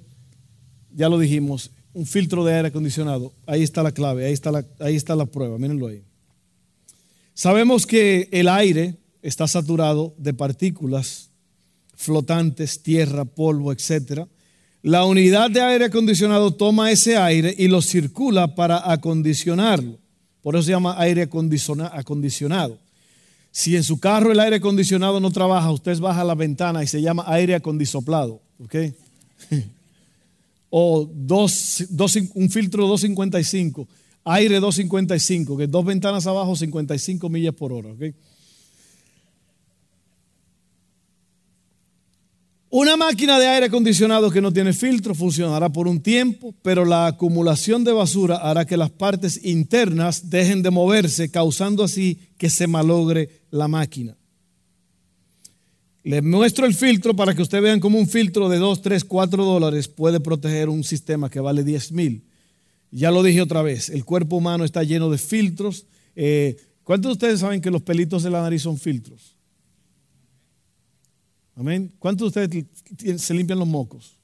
ya 0.93 1.09
lo 1.09 1.21
dijimos, 1.21 1.71
un 1.95 2.05
filtro 2.05 2.45
de 2.45 2.55
aire 2.55 2.69
acondicionado. 2.69 3.33
Ahí 3.47 3.63
está 3.63 3.85
la 3.85 3.93
clave, 3.93 4.27
ahí 4.27 4.33
está 4.33 4.51
la, 4.51 4.65
ahí 4.81 4.97
está 4.97 5.15
la 5.15 5.27
prueba, 5.27 5.57
mírenlo 5.57 5.87
ahí. 5.87 6.03
Sabemos 7.33 7.87
que 7.87 8.29
el 8.33 8.49
aire 8.49 8.97
está 9.23 9.47
saturado 9.47 10.17
de 10.19 10.35
partículas 10.35 11.31
flotantes, 11.99 12.81
tierra, 12.81 13.25
polvo, 13.25 13.73
etc. 13.73 14.23
La 14.83 15.05
unidad 15.05 15.51
de 15.51 15.61
aire 15.61 15.87
acondicionado 15.87 16.55
toma 16.55 16.93
ese 16.93 17.17
aire 17.17 17.53
y 17.59 17.67
lo 17.67 17.83
circula 17.83 18.55
para 18.55 18.91
acondicionarlo. 18.91 19.99
Por 20.41 20.55
eso 20.55 20.63
se 20.63 20.71
llama 20.71 20.95
aire 20.99 21.23
acondicionado. 21.23 22.79
Si 23.51 23.75
en 23.75 23.83
su 23.83 23.99
carro 23.99 24.31
el 24.31 24.39
aire 24.39 24.57
acondicionado 24.57 25.19
no 25.19 25.33
trabaja, 25.33 25.73
usted 25.73 25.99
baja 25.99 26.23
la 26.23 26.37
ventana 26.37 26.85
y 26.85 26.87
se 26.87 27.03
llama 27.03 27.25
aire 27.27 27.57
acondisoplado. 27.57 28.41
¿ok? 28.61 28.77
o 30.71 31.11
dos, 31.13 31.85
un 32.35 32.49
filtro 32.49 32.87
255, 32.87 33.89
aire 34.25 34.61
255, 34.61 35.57
que 35.57 35.67
dos 35.67 35.85
ventanas 35.85 36.29
abajo, 36.29 36.55
55 36.55 37.29
millas 37.29 37.55
por 37.55 37.73
hora. 37.73 37.91
¿ok? 37.91 38.15
Una 42.71 42.99
máquina 42.99 43.39
de 43.39 43.47
aire 43.47 43.67
acondicionado 43.67 44.31
que 44.31 44.43
no 44.43 44.53
tiene 44.53 44.75
filtro 44.75 45.15
funcionará 45.15 45.71
por 45.71 45.89
un 45.89 46.03
tiempo, 46.03 46.55
pero 46.61 46.85
la 46.85 47.07
acumulación 47.07 47.83
de 47.83 47.93
basura 47.93 48.37
hará 48.37 48.67
que 48.67 48.77
las 48.77 48.91
partes 48.91 49.43
internas 49.43 50.29
dejen 50.29 50.63
de 50.63 50.71
moverse, 50.71 51.31
causando 51.31 51.83
así 51.83 52.19
que 52.37 52.51
se 52.51 52.67
malogre 52.67 53.31
la 53.51 53.69
máquina. 53.69 54.19
Les 56.05 56.23
muestro 56.23 56.67
el 56.67 56.75
filtro 56.75 57.17
para 57.17 57.35
que 57.35 57.41
ustedes 57.41 57.65
vean 57.65 57.81
cómo 57.81 57.99
un 57.99 58.07
filtro 58.07 58.51
de 58.51 58.59
2, 58.59 58.83
3, 58.83 59.05
4 59.05 59.45
dólares 59.47 59.89
puede 59.89 60.21
proteger 60.21 60.69
un 60.69 60.85
sistema 60.85 61.31
que 61.31 61.41
vale 61.41 61.65
10 61.65 61.93
mil. 61.93 62.23
Ya 62.91 63.11
lo 63.11 63.23
dije 63.23 63.41
otra 63.41 63.63
vez, 63.63 63.89
el 63.89 64.05
cuerpo 64.05 64.37
humano 64.37 64.65
está 64.65 64.83
lleno 64.83 65.09
de 65.09 65.17
filtros. 65.17 65.87
Eh, 66.15 66.57
¿Cuántos 66.85 67.11
de 67.11 67.13
ustedes 67.13 67.41
saben 67.41 67.63
que 67.63 67.71
los 67.71 67.81
pelitos 67.81 68.23
de 68.23 68.31
la 68.31 68.43
nariz 68.43 68.63
son 68.63 68.79
filtros? 68.79 69.38
Amén. 71.59 71.93
¿Cuántos 71.99 72.33
de 72.33 72.47
ustedes 72.47 73.21
se 73.21 73.35
limpian 73.35 73.59
los 73.59 73.67
mocos? 73.67 74.17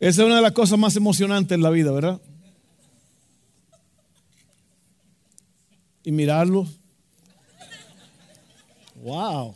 Esa 0.00 0.22
es 0.22 0.26
una 0.26 0.36
de 0.36 0.42
las 0.42 0.52
cosas 0.52 0.78
más 0.78 0.96
emocionantes 0.96 1.54
en 1.54 1.62
la 1.62 1.68
vida, 1.68 1.92
¿verdad? 1.92 2.22
Y 6.04 6.10
mirarlos. 6.10 6.80
Wow. 9.02 9.54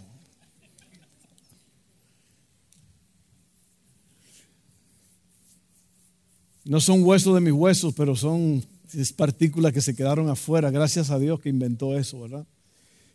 No 6.63 6.79
son 6.79 7.03
huesos 7.03 7.35
de 7.35 7.41
mis 7.41 7.55
huesos, 7.55 7.95
pero 7.97 8.15
son 8.15 8.63
es 8.97 9.13
partículas 9.13 9.73
que 9.73 9.81
se 9.81 9.95
quedaron 9.95 10.29
afuera. 10.29 10.71
Gracias 10.71 11.11
a 11.11 11.19
Dios 11.19 11.41
que 11.41 11.49
inventó 11.49 11.97
eso, 11.97 12.21
¿verdad? 12.21 12.47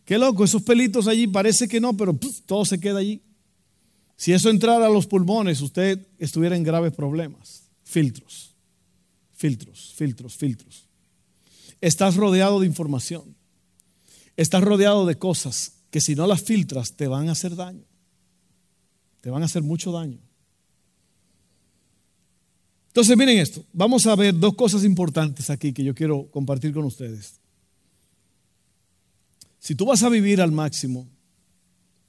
Qué 0.06 0.18
loco, 0.18 0.44
esos 0.44 0.62
pelitos 0.64 1.08
allí, 1.08 1.28
parece 1.28 1.68
que 1.68 1.80
no, 1.80 1.96
pero 1.96 2.18
todo 2.46 2.66
se 2.66 2.80
queda 2.80 3.00
allí. 3.00 3.22
Si 4.16 4.34
eso 4.34 4.50
entrara 4.50 4.86
a 4.86 4.90
los 4.90 5.08
pulmones, 5.08 5.62
usted 5.62 6.08
estuviera 6.20 6.56
en 6.56 6.64
graves 6.64 6.94
problemas. 6.94 7.64
Filtros, 7.84 8.54
filtros, 9.34 9.94
filtros, 9.96 10.36
filtros. 10.36 10.88
Estás 11.82 12.16
rodeado 12.16 12.60
de 12.60 12.68
información. 12.68 13.36
Estás 14.38 14.64
rodeado 14.64 15.06
de 15.06 15.18
cosas 15.18 15.74
que 15.90 16.02
si 16.02 16.16
no 16.16 16.28
las 16.28 16.44
filtras 16.44 16.94
te 16.96 17.08
van 17.08 17.30
a 17.30 17.34
hacer 17.34 17.56
daño. 17.56 17.86
Te 19.22 19.30
van 19.30 19.42
a 19.42 19.46
hacer 19.46 19.64
mucho 19.64 19.92
daño. 19.92 20.20
Entonces, 22.92 23.16
miren 23.16 23.38
esto, 23.38 23.64
vamos 23.72 24.06
a 24.06 24.16
ver 24.18 24.38
dos 24.38 24.54
cosas 24.54 24.84
importantes 24.84 25.50
aquí 25.50 25.72
que 25.72 25.82
yo 25.82 25.96
quiero 25.96 26.30
compartir 26.30 26.74
con 26.74 26.84
ustedes. 26.84 27.40
Si 29.60 29.76
tú 29.76 29.86
vas 29.86 30.04
a 30.04 30.10
vivir 30.10 30.42
al 30.42 30.52
máximo, 30.52 31.08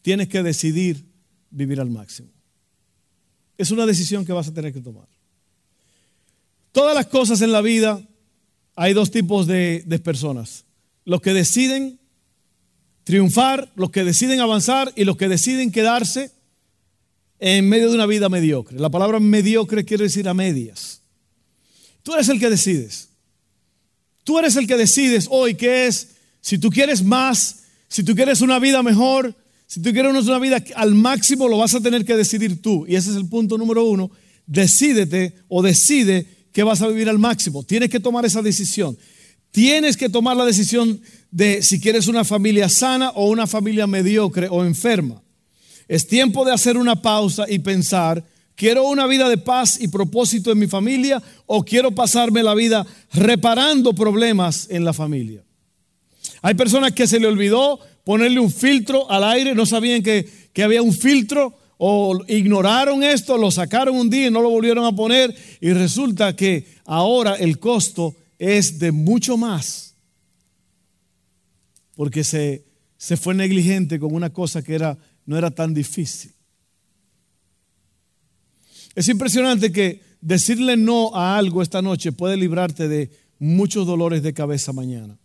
tienes 0.01 0.27
que 0.27 0.43
decidir 0.43 1.07
vivir 1.51 1.81
al 1.81 1.89
máximo. 1.89 2.31
Es 3.57 3.71
una 3.71 3.87
decisión 3.87 4.25
que 4.25 4.33
vas 4.33 4.49
a 4.49 4.55
tener 4.55 4.73
que 4.73 4.81
tomar. 4.81 5.07
Todas 6.73 6.97
las 6.97 7.07
cosas 7.07 7.41
en 7.43 7.53
la 7.53 7.61
vida, 7.61 8.03
hay 8.75 8.93
dos 8.93 9.13
tipos 9.13 9.47
de, 9.47 9.85
personas. 10.03 10.65
Los 11.05 11.21
que 11.21 11.33
deciden 11.33 12.01
triunfar, 13.05 13.71
los 13.77 13.91
que 13.91 14.03
deciden 14.03 14.41
avanzar 14.41 14.93
y 14.97 15.05
los 15.05 15.17
que 15.17 15.29
deciden 15.29 15.71
quedarse 15.71 16.33
en 17.45 17.69
medio 17.69 17.89
de 17.89 17.97
una 17.97 18.07
vida 18.07 18.29
mediocre. 18.29 18.79
La 18.79 18.89
palabra 18.89 19.19
mediocre 19.19 19.85
quiere 19.85 20.05
decir 20.05 20.29
a 20.29 20.33
medias. 20.33 21.01
Tú 22.05 22.15
eres 22.15 22.29
el 22.29 22.39
que 22.39 22.49
decides. 22.49 23.09
Tú 24.23 24.39
eres 24.39 24.55
el 24.55 24.69
que 24.69 24.77
decides 24.77 25.27
hoy 25.29 25.57
qué 25.57 25.89
es, 25.89 26.11
si 26.41 26.57
tú 26.59 26.71
quieres 26.71 27.03
más, 27.03 27.65
si 27.89 28.05
tú 28.05 28.15
quieres 28.15 28.43
una 28.43 28.61
vida 28.61 28.85
mejor, 28.85 29.35
si 29.67 29.83
tú 29.83 29.93
quieres 29.93 30.13
una 30.25 30.39
vida 30.39 30.63
al 30.77 30.95
máximo, 30.95 31.49
lo 31.49 31.59
vas 31.59 31.75
a 31.75 31.81
tener 31.81 32.05
que 32.05 32.17
decidir 32.17 32.63
tú. 32.63 32.87
Y 32.87 32.95
ese 32.95 33.11
es 33.11 33.17
el 33.17 33.29
punto 33.29 33.59
número 33.59 33.87
uno. 33.87 34.13
Decídete 34.47 35.35
o 35.49 35.63
decide 35.63 36.25
que 36.53 36.63
vas 36.63 36.81
a 36.81 36.87
vivir 36.87 37.09
al 37.09 37.19
máximo. 37.19 37.65
Tienes 37.65 37.91
que 37.91 37.99
tomar 37.99 38.25
esa 38.25 38.41
decisión. 38.41 38.97
Tienes 39.51 39.97
que 39.97 40.09
tomar 40.09 40.37
la 40.37 40.45
decisión 40.45 41.01
de 41.33 41.61
si 41.61 41.81
quieres 41.81 42.07
una 42.07 42.23
familia 42.23 42.69
sana 42.69 43.11
o 43.11 43.29
una 43.29 43.49
familia 43.49 43.89
mediocre 43.89 44.47
o 44.49 44.65
enferma. 44.65 45.22
Es 45.93 46.07
tiempo 46.07 46.47
de 46.47 46.53
hacer 46.53 46.79
una 46.79 47.03
pausa 47.03 47.45
y 47.47 47.59
pensar, 47.59 48.25
¿quiero 48.55 48.89
una 48.89 49.07
vida 49.07 49.29
de 49.29 49.37
paz 49.37 49.79
y 49.79 49.89
propósito 49.89 50.51
en 50.51 50.59
mi 50.59 50.67
familia 50.67 51.23
o 51.45 51.63
quiero 51.63 51.91
pasarme 51.91 52.43
la 52.43 52.55
vida 52.55 52.87
reparando 53.13 53.93
problemas 53.93 54.69
en 54.71 54.87
la 54.87 54.95
familia? 54.95 55.45
Hay 56.41 56.55
personas 56.55 56.93
que 56.93 57.07
se 57.07 57.21
le 57.21 57.27
olvidó 57.27 57.79
ponerle 58.05 58.41
un 58.41 58.51
filtro 58.51 59.11
al 59.11 59.23
aire, 59.23 59.55
no 59.55 59.67
sabían 59.67 60.03
que, 60.03 60.27
había 60.65 60.81
un 60.81 60.95
filtro 60.95 61.59
o 61.77 62.25
ignoraron 62.27 63.03
esto, 63.03 63.37
lo 63.37 63.51
sacaron 63.51 63.95
un 63.95 64.09
día 64.09 64.29
y 64.29 64.31
no 64.31 64.41
lo 64.41 64.49
volvieron 64.49 64.87
a 64.87 64.97
poner 64.97 65.37
y 65.61 65.75
resulta 65.75 66.35
que 66.35 66.65
ahora 66.87 67.35
el 67.35 67.59
costo 67.59 68.17
es 68.39 68.79
de 68.79 68.93
mucho 68.93 69.37
más 69.37 69.95
porque 71.95 72.25
se, 72.25 72.65
se 72.97 73.19
fue 73.19 73.35
negligente 73.35 73.99
con 73.99 74.15
una 74.15 74.31
cosa 74.31 74.63
que 74.63 74.75
era, 74.75 74.97
no 75.27 75.37
era 75.37 75.51
tan 75.51 75.75
difícil. 75.75 76.33
Es 78.95 79.09
impresionante 79.09 79.73
que 79.73 80.03
decirle 80.21 80.77
no 80.77 81.15
a 81.15 81.37
algo 81.37 81.63
esta 81.63 81.83
noche 81.83 82.13
puede 82.13 82.37
librarte 82.37 82.89
de 82.89 83.11
muchos 83.39 83.87
dolores 83.87 84.23
de 84.23 84.35
cabeza 84.35 84.73
mañana. 84.73 85.19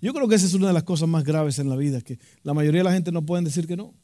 Yo 0.00 0.12
creo 0.12 0.28
que 0.28 0.36
esa 0.36 0.46
es 0.46 0.54
una 0.54 0.68
de 0.68 0.72
las 0.72 0.84
cosas 0.84 1.08
más 1.08 1.24
graves 1.24 1.58
en 1.58 1.68
la 1.68 1.76
vida, 1.76 2.00
que 2.00 2.18
la 2.42 2.54
mayoría 2.54 2.80
de 2.80 2.84
la 2.84 2.92
gente 2.92 3.10
no 3.10 3.22
pueden 3.22 3.44
decir 3.44 3.66
que 3.66 3.76
no. 3.76 3.94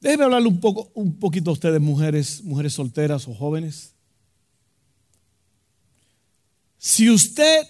Déjenme 0.00 0.24
hablarle 0.24 0.48
un, 0.48 0.58
poco, 0.58 0.90
un 0.94 1.16
poquito 1.20 1.50
a 1.50 1.52
ustedes, 1.52 1.80
mujeres, 1.80 2.42
mujeres 2.42 2.72
solteras 2.72 3.28
o 3.28 3.34
jóvenes. 3.34 3.94
Si 6.76 7.08
usted 7.08 7.64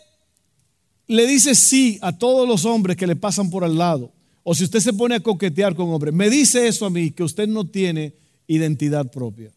le 1.07 1.27
dice 1.27 1.55
sí 1.55 1.99
a 2.03 2.17
todos 2.17 2.49
los 2.49 2.65
hombres 2.65 2.97
que 2.97 3.07
le 3.07 3.17
pasan 3.17 3.51
por 3.51 3.65
al 3.65 3.77
lado, 3.77 4.13
o 4.43 4.55
si 4.55 4.65
usted 4.65 4.81
se 4.81 4.93
pone 4.93 5.15
a 5.15 5.21
coquetear 5.21 5.75
con 5.75 5.91
hombres, 5.91 6.15
me 6.15 6.31
dice 6.31 6.67
eso 6.67 6.87
a 6.87 6.91
mí, 6.91 7.11
que 7.11 7.23
usted 7.23 7.47
no 7.49 7.67
tiene 7.67 8.15
identidad 8.47 9.11
propia. 9.11 9.53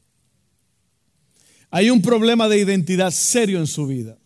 Hay 1.72 1.90
un 1.90 2.02
problema 2.02 2.48
de 2.48 2.60
identidad 2.60 3.12
serio 3.12 3.60
en 3.60 3.68
su 3.68 3.88
vida. 3.88 4.18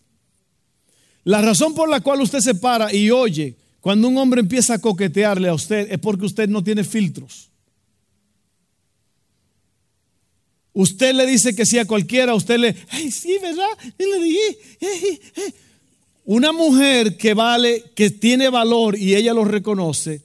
La 1.24 1.42
razón 1.42 1.74
por 1.74 1.90
la 1.90 2.02
cual 2.02 2.22
usted 2.22 2.40
se 2.40 2.56
para 2.56 2.94
y 2.94 3.12
oye 3.12 3.56
cuando 3.82 4.08
un 4.08 4.18
hombre 4.18 4.42
empieza 4.42 4.76
a 4.76 4.80
coquetearle 4.80 5.48
a 5.48 5.54
usted 5.54 5.92
es 5.92 6.00
porque 6.00 6.26
usted 6.26 6.50
no 6.50 6.64
tiene 6.64 6.84
filtros. 6.84 7.50
Usted 10.74 11.14
le 11.14 11.26
dice 11.26 11.56
que 11.56 11.66
sí 11.66 11.78
a 11.78 11.86
cualquiera, 11.86 12.36
usted 12.36 12.58
le, 12.58 12.76
ay, 12.90 13.12
sí, 13.12 13.38
¿verdad? 13.42 13.68
Y 13.98 14.04
le 14.04 14.24
dije, 14.24 15.52
Una 16.32 16.52
mujer 16.52 17.18
que 17.18 17.34
vale, 17.34 17.86
que 17.96 18.12
tiene 18.12 18.50
valor 18.50 18.96
y 18.96 19.16
ella 19.16 19.34
lo 19.34 19.46
reconoce, 19.46 20.22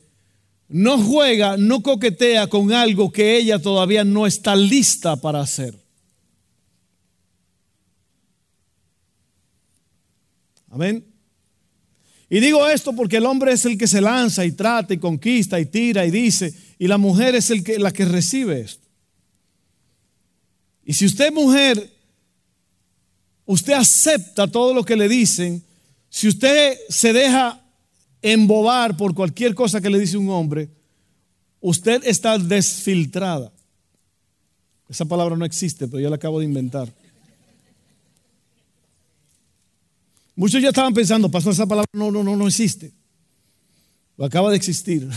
no 0.68 0.98
juega, 0.98 1.56
no 1.56 1.82
coquetea 1.82 2.46
con 2.46 2.74
algo 2.74 3.10
que 3.10 3.38
ella 3.38 3.58
todavía 3.58 4.04
no 4.04 4.26
está 4.26 4.54
lista 4.54 5.16
para 5.16 5.40
hacer. 5.40 5.74
Amén. 10.68 11.06
Y 12.28 12.38
digo 12.38 12.68
esto 12.68 12.94
porque 12.94 13.16
el 13.16 13.24
hombre 13.24 13.52
es 13.52 13.64
el 13.64 13.78
que 13.78 13.88
se 13.88 14.02
lanza 14.02 14.44
y 14.44 14.52
trata 14.52 14.92
y 14.92 14.98
conquista 14.98 15.58
y 15.58 15.64
tira 15.64 16.04
y 16.04 16.10
dice, 16.10 16.54
y 16.78 16.86
la 16.86 16.98
mujer 16.98 17.34
es 17.34 17.48
el 17.48 17.64
que, 17.64 17.78
la 17.78 17.92
que 17.92 18.04
recibe 18.04 18.60
esto. 18.60 18.86
Y 20.84 20.92
si 20.92 21.06
usted 21.06 21.32
mujer, 21.32 21.90
usted 23.46 23.72
acepta 23.72 24.46
todo 24.46 24.74
lo 24.74 24.84
que 24.84 24.96
le 24.96 25.08
dicen, 25.08 25.64
si 26.14 26.28
usted 26.28 26.78
se 26.88 27.12
deja 27.12 27.60
embobar 28.22 28.96
por 28.96 29.16
cualquier 29.16 29.52
cosa 29.52 29.80
que 29.80 29.90
le 29.90 29.98
dice 29.98 30.16
un 30.16 30.30
hombre, 30.30 30.70
usted 31.60 32.04
está 32.04 32.38
desfiltrada. 32.38 33.52
Esa 34.88 35.06
palabra 35.06 35.36
no 35.36 35.44
existe, 35.44 35.88
pero 35.88 35.98
yo 35.98 36.08
la 36.08 36.14
acabo 36.14 36.38
de 36.38 36.44
inventar. 36.44 36.88
Muchos 40.36 40.62
ya 40.62 40.68
estaban 40.68 40.94
pensando, 40.94 41.28
pastor, 41.28 41.52
esa 41.52 41.66
palabra 41.66 41.90
no, 41.92 42.12
no, 42.12 42.22
no, 42.22 42.36
no 42.36 42.46
existe. 42.46 42.92
acaba 44.16 44.50
de 44.50 44.56
existir. 44.56 45.10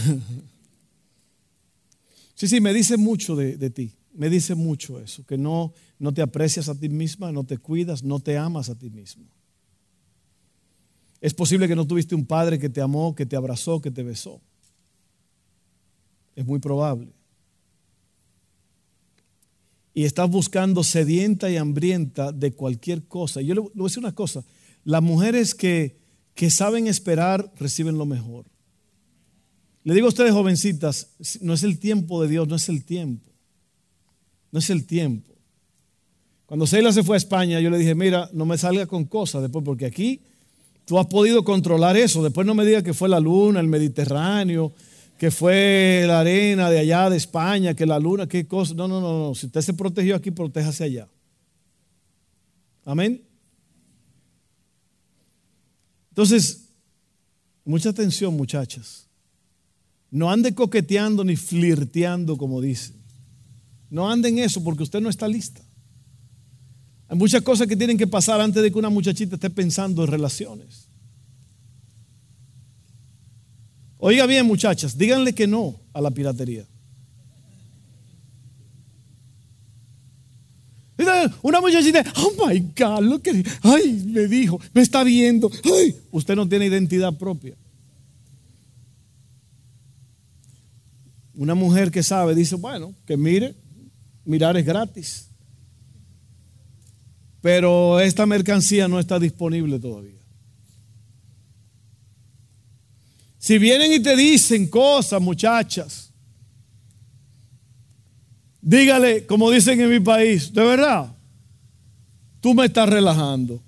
sí, 2.34 2.48
sí, 2.48 2.60
me 2.60 2.74
dice 2.74 2.98
mucho 2.98 3.36
de, 3.36 3.56
de, 3.56 3.70
ti. 3.70 3.94
Me 4.16 4.32
dice 4.32 4.56
mucho 4.56 5.00
eso, 5.00 5.24
que 5.28 5.38
no, 5.38 5.74
no 6.00 6.12
te 6.12 6.24
aprecias 6.24 6.70
a 6.70 6.74
ti 6.74 6.90
misma, 6.90 7.32
no 7.32 7.44
te 7.44 7.60
cuidas, 7.60 8.02
no 8.02 8.20
te 8.20 8.36
amas 8.36 8.70
a 8.70 8.74
ti 8.74 8.90
mismo. 8.90 9.37
Es 11.20 11.34
posible 11.34 11.68
que 11.68 11.76
no 11.76 11.88
tuviste 11.88 12.16
un 12.16 12.26
padre 12.26 12.60
que 12.60 12.70
te 12.70 12.82
amó, 12.82 13.16
que 13.16 13.26
te 13.26 13.36
abrazó, 13.36 13.82
que 13.82 13.92
te 13.92 14.04
besó. 14.04 14.40
Es 16.36 16.46
muy 16.46 16.60
probable. 16.60 17.10
Y 19.94 20.04
estás 20.04 20.30
buscando 20.30 20.84
sedienta 20.84 21.50
y 21.50 21.58
hambrienta 21.58 22.32
de 22.32 22.52
cualquier 22.52 23.06
cosa. 23.06 23.42
Y 23.42 23.48
yo 23.48 23.56
le 23.56 23.62
voy 23.62 23.72
a 23.80 23.84
decir 23.84 24.00
una 24.00 24.14
cosa. 24.14 24.44
Las 24.84 25.02
mujeres 25.02 25.56
que, 25.56 25.98
que 26.36 26.52
saben 26.52 26.86
esperar 26.86 27.52
reciben 27.58 27.98
lo 27.98 28.06
mejor. 28.06 28.46
Le 29.84 29.96
digo 29.96 30.06
a 30.06 30.10
ustedes, 30.10 30.34
jovencitas, 30.34 31.16
no 31.42 31.54
es 31.54 31.64
el 31.64 31.80
tiempo 31.80 32.22
de 32.22 32.28
Dios, 32.28 32.48
no 32.48 32.58
es 32.58 32.70
el 32.70 32.84
tiempo. 32.86 33.32
No 34.52 34.60
es 34.60 34.70
el 34.70 34.86
tiempo. 34.86 35.34
Cuando 36.46 36.68
Seila 36.68 36.92
se 36.92 37.04
fue 37.04 37.16
a 37.16 37.18
España, 37.18 37.60
yo 37.60 37.70
le 37.70 37.78
dije, 37.80 37.96
mira, 37.96 38.30
no 38.34 38.46
me 38.46 38.58
salga 38.58 38.86
con 38.86 39.06
cosas 39.06 39.42
después, 39.42 39.66
porque 39.66 39.86
aquí 39.86 40.22
tú 40.88 40.98
has 40.98 41.06
podido 41.08 41.44
controlar 41.44 41.98
eso. 41.98 42.24
Después 42.24 42.48
no 42.48 42.56
me 42.56 42.66
digas 42.66 42.82
que 42.82 42.94
fue 42.94 43.10
la 43.10 43.20
luna, 43.20 43.60
el 43.60 43.68
Mediterráneo, 43.68 44.72
que 45.20 45.32
fue 45.32 46.06
la 46.08 46.22
arena 46.22 46.70
de 46.70 46.80
allá 46.80 47.10
de 47.10 47.18
España, 47.18 47.74
que 47.74 47.86
la 47.86 48.00
luna, 48.00 48.26
qué 48.26 48.48
cosa. 48.48 48.74
No, 48.74 48.88
no, 48.88 49.02
no, 49.02 49.28
no. 49.28 49.36
Si 49.36 49.48
usted 49.48 49.62
se 49.62 49.74
protegió 49.74 50.16
aquí, 50.16 50.32
protéjase 50.32 50.86
allá. 50.86 51.08
Amén. 52.86 53.22
Entonces, 56.10 56.70
mucha 57.66 57.90
atención 57.90 58.34
muchachas. 58.36 59.08
No 60.10 60.32
ande 60.32 60.56
coqueteando 60.56 61.26
ni 61.26 61.36
flirteando 61.36 62.38
como 62.38 62.62
dicen. 62.62 62.96
No 63.90 64.10
ande 64.10 64.30
en 64.30 64.40
eso 64.40 64.64
porque 64.64 64.84
usted 64.84 65.02
no 65.02 65.10
está 65.10 65.28
lista. 65.28 65.62
Hay 67.10 67.18
muchas 67.18 67.42
cosas 67.42 67.68
que 67.68 67.76
tienen 67.76 67.98
que 67.98 68.08
pasar 68.08 68.42
antes 68.42 68.62
de 68.62 68.72
que 68.72 68.78
una 68.78 68.90
muchachita 68.90 69.36
esté 69.36 69.50
pensando 69.50 70.04
en 70.04 70.12
relaciones. 70.12 70.88
Oiga 73.98 74.26
bien 74.26 74.46
muchachas, 74.46 74.98
díganle 74.98 75.34
que 75.34 75.48
no 75.48 75.76
a 75.94 76.02
la 76.02 76.12
piratería. 76.12 76.66
Una 81.42 81.62
muchachita, 81.62 82.04
oh 82.18 82.48
my 82.48 82.60
God, 82.76 83.02
lo 83.04 83.22
que, 83.22 83.44
ay, 83.62 84.04
me 84.08 84.28
dijo, 84.28 84.60
me 84.74 84.82
está 84.82 85.04
viendo, 85.04 85.50
ay, 85.64 85.96
usted 86.12 86.36
no 86.36 86.48
tiene 86.48 86.66
identidad 86.66 87.14
propia. 87.18 87.56
Una 91.36 91.54
mujer 91.54 91.92
que 91.92 92.02
sabe 92.02 92.34
dice, 92.34 92.56
bueno, 92.56 92.96
que 93.06 93.16
mire, 93.16 93.56
mirar 94.26 94.58
es 94.58 94.66
gratis. 94.66 95.27
Pero 97.48 98.02
esta 98.02 98.26
mercancía 98.26 98.90
no 98.90 99.00
está 99.00 99.18
disponible 99.18 99.80
todavía. 99.80 100.20
Si 103.38 103.58
vienen 103.58 103.94
y 103.94 104.02
te 104.02 104.18
dicen 104.18 104.68
cosas, 104.68 105.22
muchachas, 105.22 106.12
Dígale, 108.62 109.26
como 109.26 109.50
dicen 109.50 109.80
en 109.80 109.90
mi 109.90 110.02
país, 110.02 110.52
de 110.52 110.62
verdad, 110.62 111.16
tú 112.42 112.54
me 112.54 112.66
estás 112.66 112.90
relajando. 112.90 113.64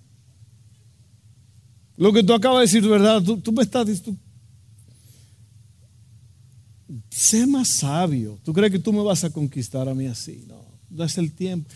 Lo 1.96 2.12
que 2.12 2.22
tú 2.22 2.34
acabas 2.34 2.60
de 2.60 2.62
decir, 2.64 2.84
de 2.84 2.90
verdad, 2.90 3.24
tú, 3.24 3.52
me 3.54 3.64
estás... 3.64 3.88
diciendo. 3.88 4.20
sé 7.10 7.48
más 7.48 7.70
sabio. 7.70 8.38
¿Tú 8.44 8.52
crees 8.52 8.74
que 8.74 8.80
tú 8.80 8.92
me 8.92 9.04
vas 9.04 9.24
a 9.24 9.30
conquistar 9.30 9.88
a 9.88 9.96
mí 9.96 10.06
así? 10.06 10.44
No, 10.50 10.66
no 10.90 11.06
es 11.06 11.18
el 11.18 11.32
tiempo. 11.32 11.70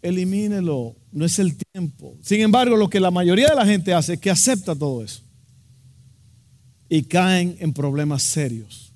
Elimínelo, 0.00 0.94
no 1.14 1.24
es 1.24 1.38
el 1.38 1.56
tiempo. 1.56 2.18
Sin 2.22 2.40
embargo, 2.40 2.76
lo 2.76 2.90
que 2.90 2.98
la 2.98 3.12
mayoría 3.12 3.48
de 3.48 3.54
la 3.54 3.64
gente 3.64 3.94
hace 3.94 4.14
es 4.14 4.20
que 4.20 4.30
acepta 4.30 4.74
todo 4.74 5.02
eso. 5.02 5.22
Y 6.88 7.04
caen 7.04 7.56
en 7.60 7.72
problemas 7.72 8.24
serios. 8.24 8.92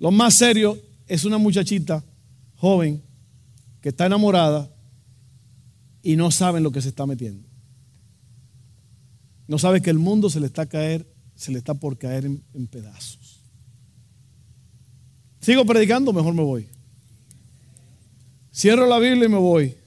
Lo 0.00 0.10
más 0.10 0.38
serio 0.38 0.78
es 1.06 1.26
una 1.26 1.36
muchachita 1.36 2.02
joven 2.56 3.02
que 3.82 3.90
está 3.90 4.06
enamorada 4.06 4.70
y 6.02 6.16
no 6.16 6.30
sabe 6.30 6.56
en 6.56 6.64
lo 6.64 6.72
que 6.72 6.80
se 6.80 6.88
está 6.88 7.04
metiendo. 7.04 7.46
No 9.46 9.58
sabe 9.58 9.82
que 9.82 9.90
el 9.90 9.98
mundo 9.98 10.30
se 10.30 10.40
le 10.40 10.46
está 10.46 10.64
caer, 10.64 11.06
se 11.34 11.52
le 11.52 11.58
está 11.58 11.74
por 11.74 11.98
caer 11.98 12.24
en 12.24 12.66
pedazos. 12.66 13.40
¿Sigo 15.40 15.66
predicando? 15.66 16.14
Mejor 16.14 16.32
me 16.32 16.42
voy. 16.42 16.66
Cierro 18.54 18.86
la 18.86 18.98
Biblia 18.98 19.26
y 19.26 19.28
me 19.28 19.38
voy. 19.38 19.77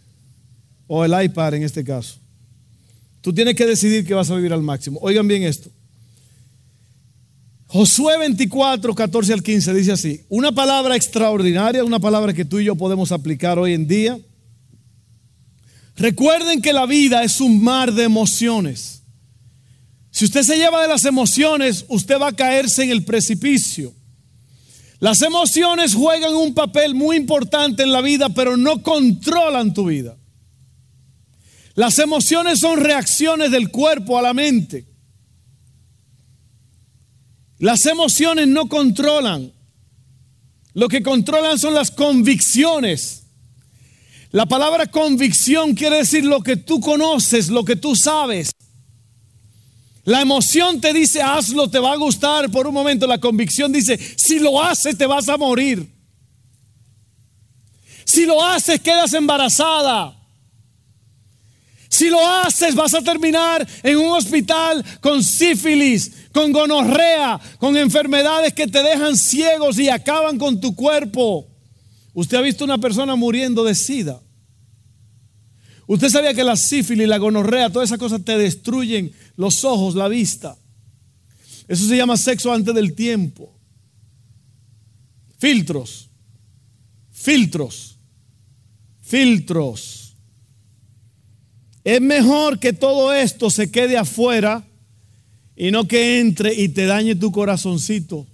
O 0.94 1.06
el 1.06 1.24
iPad 1.24 1.54
en 1.54 1.64
este 1.64 1.86
caso. 1.86 2.18
Tú 3.22 3.32
tienes 3.32 3.56
que 3.56 3.66
decidir 3.66 4.06
que 4.06 4.14
vas 4.14 4.30
a 4.30 4.36
vivir 4.36 4.52
al 4.52 4.62
máximo. 4.62 5.00
Oigan 5.02 5.26
bien 5.26 5.44
esto. 5.44 5.70
Josué 7.68 8.18
24, 8.18 8.94
14 8.94 9.32
al 9.32 9.42
15 9.42 9.74
dice 9.74 9.94
así, 9.94 10.26
una 10.28 10.52
palabra 10.52 10.98
extraordinaria, 10.98 11.86
una 11.86 12.00
palabra 12.00 12.34
que 12.34 12.44
tú 12.44 12.60
y 12.60 12.66
yo 12.66 12.76
podemos 12.76 13.14
aplicar 13.14 13.58
hoy 13.58 13.74
en 13.74 13.88
día. 13.88 14.20
Recuerden 15.96 16.62
que 16.62 16.74
la 16.74 16.86
vida 16.86 17.24
es 17.24 17.40
un 17.40 17.64
mar 17.64 17.94
de 17.94 18.04
emociones. 18.04 19.04
Si 20.10 20.26
usted 20.26 20.44
se 20.44 20.58
lleva 20.58 20.82
de 20.82 20.90
las 20.90 21.06
emociones, 21.06 21.86
usted 21.88 22.20
va 22.20 22.28
a 22.28 22.36
caerse 22.36 22.84
en 22.84 22.90
el 22.90 23.06
precipicio. 23.06 23.94
Las 25.00 25.22
emociones 25.22 25.94
juegan 25.94 26.36
un 26.36 26.54
papel 26.54 26.96
muy 26.96 27.16
importante 27.16 27.82
en 27.82 27.94
la 27.94 28.02
vida, 28.02 28.28
pero 28.28 28.58
no 28.58 28.84
controlan 28.84 29.74
tu 29.74 29.86
vida. 29.86 30.18
Las 31.82 31.98
emociones 31.98 32.60
son 32.60 32.80
reacciones 32.80 33.50
del 33.50 33.72
cuerpo 33.72 34.16
a 34.16 34.22
la 34.22 34.36
mente. 34.36 34.86
Las 37.58 37.88
emociones 37.88 38.48
no 38.48 38.70
controlan. 38.70 39.52
Lo 40.76 40.88
que 40.88 41.02
controlan 41.02 41.58
son 41.58 41.74
las 41.74 41.90
convicciones. 41.90 43.24
La 44.30 44.46
palabra 44.46 44.92
convicción 44.92 45.74
quiere 45.74 45.98
decir 45.98 46.24
lo 46.24 46.44
que 46.44 46.56
tú 46.56 46.80
conoces, 46.80 47.50
lo 47.50 47.66
que 47.66 47.76
tú 47.76 47.96
sabes. 47.96 48.52
La 50.04 50.22
emoción 50.22 50.80
te 50.80 50.94
dice, 50.94 51.24
hazlo, 51.24 51.68
te 51.68 51.80
va 51.80 51.94
a 51.94 51.98
gustar 51.98 52.52
por 52.52 52.68
un 52.68 52.76
momento. 52.76 53.08
La 53.08 53.18
convicción 53.18 53.72
dice, 53.72 54.00
si 54.18 54.38
lo 54.38 54.62
haces, 54.62 54.96
te 54.96 55.08
vas 55.08 55.28
a 55.30 55.36
morir. 55.36 55.92
Si 58.06 58.28
lo 58.28 58.46
haces, 58.46 58.80
quedas 58.82 59.16
embarazada. 59.16 60.21
Si 61.92 62.10
lo 62.10 62.26
haces, 62.26 62.74
vas 62.74 62.94
a 62.94 63.02
terminar 63.02 63.68
en 63.84 63.98
un 63.98 64.12
hospital 64.12 64.84
con 65.02 65.22
sífilis, 65.22 66.30
con 66.32 66.54
gonorrea, 66.54 67.38
con 67.60 67.76
enfermedades 67.76 68.54
que 68.54 68.66
te 68.66 68.82
dejan 68.82 69.18
ciegos 69.18 69.78
y 69.78 69.90
acaban 69.90 70.38
con 70.38 70.62
tu 70.62 70.74
cuerpo. 70.74 71.50
Usted 72.14 72.38
ha 72.38 72.42
visto 72.42 72.64
una 72.64 72.78
persona 72.78 73.18
muriendo 73.18 73.66
de 73.66 73.76
sida. 73.76 74.22
Usted 75.86 76.08
sabía 76.08 76.34
que 76.34 76.46
la 76.46 76.56
sífilis, 76.56 77.10
la 77.10 77.18
gonorrea, 77.18 77.70
todas 77.70 77.90
esas 77.90 78.00
cosas 78.00 78.24
te 78.24 78.38
destruyen 78.38 79.12
los 79.36 79.66
ojos, 79.66 79.94
la 79.94 80.08
vista. 80.08 80.58
Eso 81.68 81.86
se 81.86 81.98
llama 81.98 82.16
sexo 82.16 82.54
antes 82.54 82.74
del 82.74 82.96
tiempo. 82.96 83.54
Filtros, 85.40 86.10
filtros, 87.12 87.98
filtros. 89.02 90.01
Es 91.84 92.02
mejor 92.02 92.60
que 92.60 92.74
todo 92.74 93.14
esto 93.14 93.50
se 93.50 93.72
quede 93.72 93.98
afuera 93.98 94.66
y 95.56 95.72
no 95.72 95.88
que 95.88 96.20
entre 96.20 96.54
y 96.54 96.70
te 96.70 96.86
dañe 96.86 97.16
tu 97.16 97.32
corazoncito, 97.32 98.28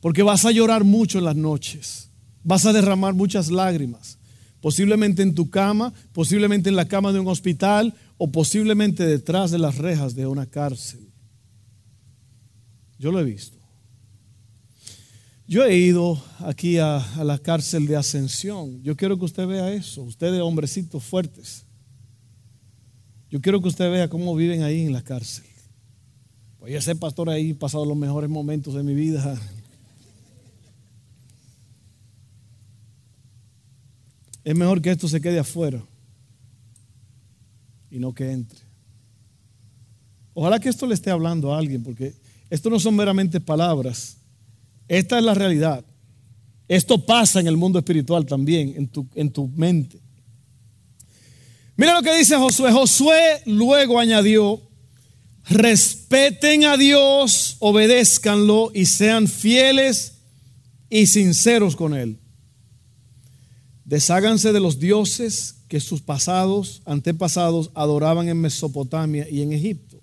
porque 0.00 0.22
vas 0.22 0.44
a 0.44 0.52
llorar 0.52 0.84
mucho 0.84 1.18
en 1.18 1.24
las 1.24 1.36
noches, 1.36 2.08
vas 2.42 2.66
a 2.66 2.72
derramar 2.72 3.14
muchas 3.14 3.50
lágrimas 3.50 4.18
posiblemente 4.60 5.22
en 5.22 5.34
tu 5.34 5.50
cama, 5.50 5.92
posiblemente 6.12 6.68
en 6.68 6.76
la 6.76 6.86
cama 6.86 7.12
de 7.12 7.20
un 7.20 7.28
hospital 7.28 7.94
o 8.18 8.30
posiblemente 8.30 9.06
detrás 9.06 9.50
de 9.50 9.58
las 9.58 9.78
rejas 9.78 10.14
de 10.14 10.26
una 10.26 10.46
cárcel. 10.46 11.00
Yo 12.98 13.10
lo 13.10 13.20
he 13.20 13.24
visto. 13.24 13.58
Yo 15.46 15.64
he 15.64 15.76
ido 15.76 16.22
aquí 16.40 16.78
a, 16.78 17.04
la 17.24 17.38
cárcel 17.38 17.86
de 17.86 17.96
Ascensión. 17.96 18.82
Yo 18.82 18.96
quiero 18.96 19.18
que 19.18 19.24
usted 19.24 19.46
vea 19.46 19.72
eso. 19.72 20.02
Ustedes, 20.02 20.40
hombrecitos 20.40 21.02
fuertes. 21.02 21.64
Yo 23.30 23.40
quiero 23.40 23.62
que 23.62 23.68
usted 23.68 23.90
vea 23.90 24.08
cómo 24.08 24.34
viven 24.34 24.62
ahí 24.62 24.86
en 24.86 24.92
la 24.92 25.02
cárcel. 25.02 25.44
Pues 26.58 26.74
ese 26.74 26.96
pastor 26.96 27.30
ahí 27.30 27.50
he 27.50 27.54
pasado 27.54 27.84
los 27.84 27.96
mejores 27.96 28.28
momentos 28.28 28.74
de 28.74 28.82
mi 28.82 28.94
vida. 28.94 29.40
Es 34.42 34.56
mejor 34.56 34.82
que 34.82 34.90
esto 34.90 35.06
se 35.06 35.20
quede 35.20 35.38
afuera 35.38 35.82
y 37.90 37.98
no 37.98 38.12
que 38.14 38.32
entre. 38.32 38.60
Ojalá 40.34 40.58
que 40.58 40.68
esto 40.68 40.86
le 40.86 40.94
esté 40.94 41.10
hablando 41.10 41.52
a 41.54 41.58
alguien, 41.58 41.82
porque 41.82 42.14
esto 42.48 42.70
no 42.70 42.80
son 42.80 42.96
meramente 42.96 43.40
palabras. 43.40 44.16
Esta 44.88 45.18
es 45.18 45.24
la 45.24 45.34
realidad. 45.34 45.84
Esto 46.66 47.04
pasa 47.04 47.40
en 47.40 47.46
el 47.46 47.56
mundo 47.56 47.78
espiritual 47.78 48.26
también, 48.26 48.74
en 48.76 48.88
tu, 48.88 49.06
en 49.14 49.30
tu 49.30 49.48
mente. 49.48 50.00
Mira 51.80 51.94
lo 51.94 52.02
que 52.02 52.14
dice 52.14 52.36
Josué. 52.36 52.72
Josué 52.72 53.40
luego 53.46 53.98
añadió, 53.98 54.60
respeten 55.48 56.66
a 56.66 56.76
Dios, 56.76 57.56
obedézcanlo 57.58 58.70
y 58.74 58.84
sean 58.84 59.26
fieles 59.26 60.12
y 60.90 61.06
sinceros 61.06 61.76
con 61.76 61.94
Él. 61.94 62.18
Desháganse 63.86 64.52
de 64.52 64.60
los 64.60 64.78
dioses 64.78 65.54
que 65.68 65.80
sus 65.80 66.02
pasados, 66.02 66.82
antepasados, 66.84 67.70
adoraban 67.72 68.28
en 68.28 68.42
Mesopotamia 68.42 69.26
y 69.30 69.40
en 69.40 69.54
Egipto. 69.54 70.02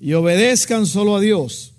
Y 0.00 0.14
obedezcan 0.14 0.86
solo 0.86 1.14
a 1.14 1.20
Dios. 1.20 1.74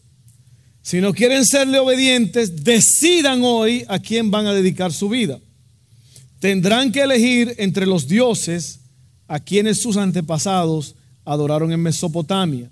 Si 0.81 1.01
no 1.01 1.13
quieren 1.13 1.45
serle 1.45 1.77
obedientes, 1.77 2.63
decidan 2.63 3.43
hoy 3.43 3.83
a 3.89 3.99
quién 3.99 4.31
van 4.31 4.47
a 4.47 4.53
dedicar 4.53 4.93
su 4.93 5.09
vida. 5.09 5.41
Tendrán 6.39 6.93
que 6.93 7.01
elegir 7.01 7.53
entre 7.57 7.85
los 7.85 8.07
dioses 8.07 8.79
a 9.33 9.39
quienes 9.39 9.81
sus 9.81 9.97
antepasados 9.97 10.93
adoraron 11.25 11.71
en 11.71 11.81
Mesopotamia 11.81 12.69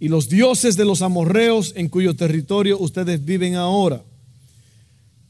y 0.00 0.08
los 0.08 0.28
dioses 0.28 0.76
de 0.76 0.84
los 0.84 1.02
amorreos 1.02 1.72
en 1.76 1.88
cuyo 1.88 2.16
territorio 2.16 2.80
ustedes 2.80 3.24
viven 3.24 3.54
ahora. 3.54 4.02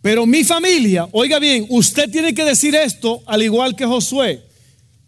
Pero 0.01 0.25
mi 0.25 0.43
familia, 0.43 1.07
oiga 1.13 1.39
bien, 1.39 1.67
usted 1.69 2.11
tiene 2.11 2.33
que 2.33 2.47
decir 2.47 2.75
esto 2.75 3.23
al 3.27 3.43
igual 3.43 3.77
que 3.77 3.85
Josué. 3.85 4.43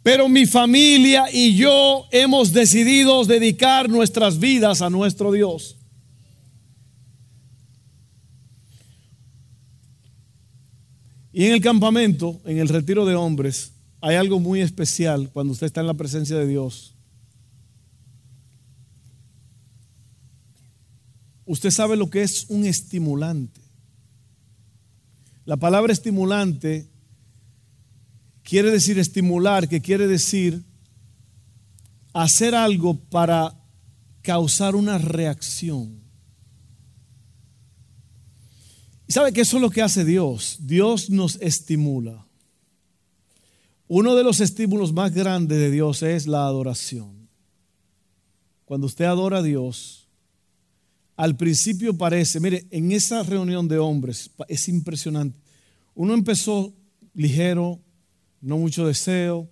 Pero 0.02 0.28
mi 0.28 0.44
familia 0.44 1.24
y 1.32 1.56
yo 1.56 2.04
hemos 2.12 2.52
decidido 2.52 3.24
dedicar 3.24 3.88
nuestras 3.88 4.38
vidas 4.38 4.82
a 4.82 4.90
nuestro 4.90 5.32
Dios. 5.32 5.76
Y 11.32 11.46
en 11.46 11.54
el 11.54 11.62
campamento, 11.62 12.42
en 12.44 12.58
el 12.58 12.68
retiro 12.68 13.06
de 13.06 13.14
hombres, 13.14 13.73
hay 14.06 14.16
algo 14.16 14.38
muy 14.38 14.60
especial 14.60 15.30
cuando 15.32 15.54
usted 15.54 15.64
está 15.64 15.80
en 15.80 15.86
la 15.86 15.94
presencia 15.94 16.36
de 16.36 16.46
Dios. 16.46 16.94
Usted 21.46 21.70
sabe 21.70 21.96
lo 21.96 22.10
que 22.10 22.22
es 22.22 22.44
un 22.50 22.66
estimulante. 22.66 23.62
La 25.46 25.56
palabra 25.56 25.90
estimulante 25.90 26.86
quiere 28.42 28.70
decir 28.70 28.98
estimular, 28.98 29.68
que 29.68 29.80
quiere 29.80 30.06
decir 30.06 30.62
hacer 32.12 32.54
algo 32.54 32.96
para 33.08 33.58
causar 34.20 34.76
una 34.76 34.98
reacción. 34.98 35.98
¿Y 39.08 39.14
sabe 39.14 39.32
que 39.32 39.40
eso 39.40 39.56
es 39.56 39.62
lo 39.62 39.70
que 39.70 39.80
hace 39.80 40.04
Dios? 40.04 40.58
Dios 40.60 41.08
nos 41.08 41.36
estimula. 41.36 42.23
Uno 43.86 44.14
de 44.14 44.24
los 44.24 44.40
estímulos 44.40 44.92
más 44.92 45.12
grandes 45.12 45.58
de 45.58 45.70
Dios 45.70 46.02
es 46.02 46.26
la 46.26 46.46
adoración. 46.46 47.28
Cuando 48.64 48.86
usted 48.86 49.04
adora 49.04 49.38
a 49.38 49.42
Dios, 49.42 50.08
al 51.16 51.36
principio 51.36 51.96
parece, 51.96 52.40
mire, 52.40 52.66
en 52.70 52.92
esa 52.92 53.22
reunión 53.22 53.68
de 53.68 53.78
hombres 53.78 54.30
es 54.48 54.68
impresionante. 54.68 55.38
Uno 55.94 56.14
empezó 56.14 56.72
ligero, 57.12 57.78
no 58.40 58.58
mucho 58.58 58.86
deseo, 58.86 59.48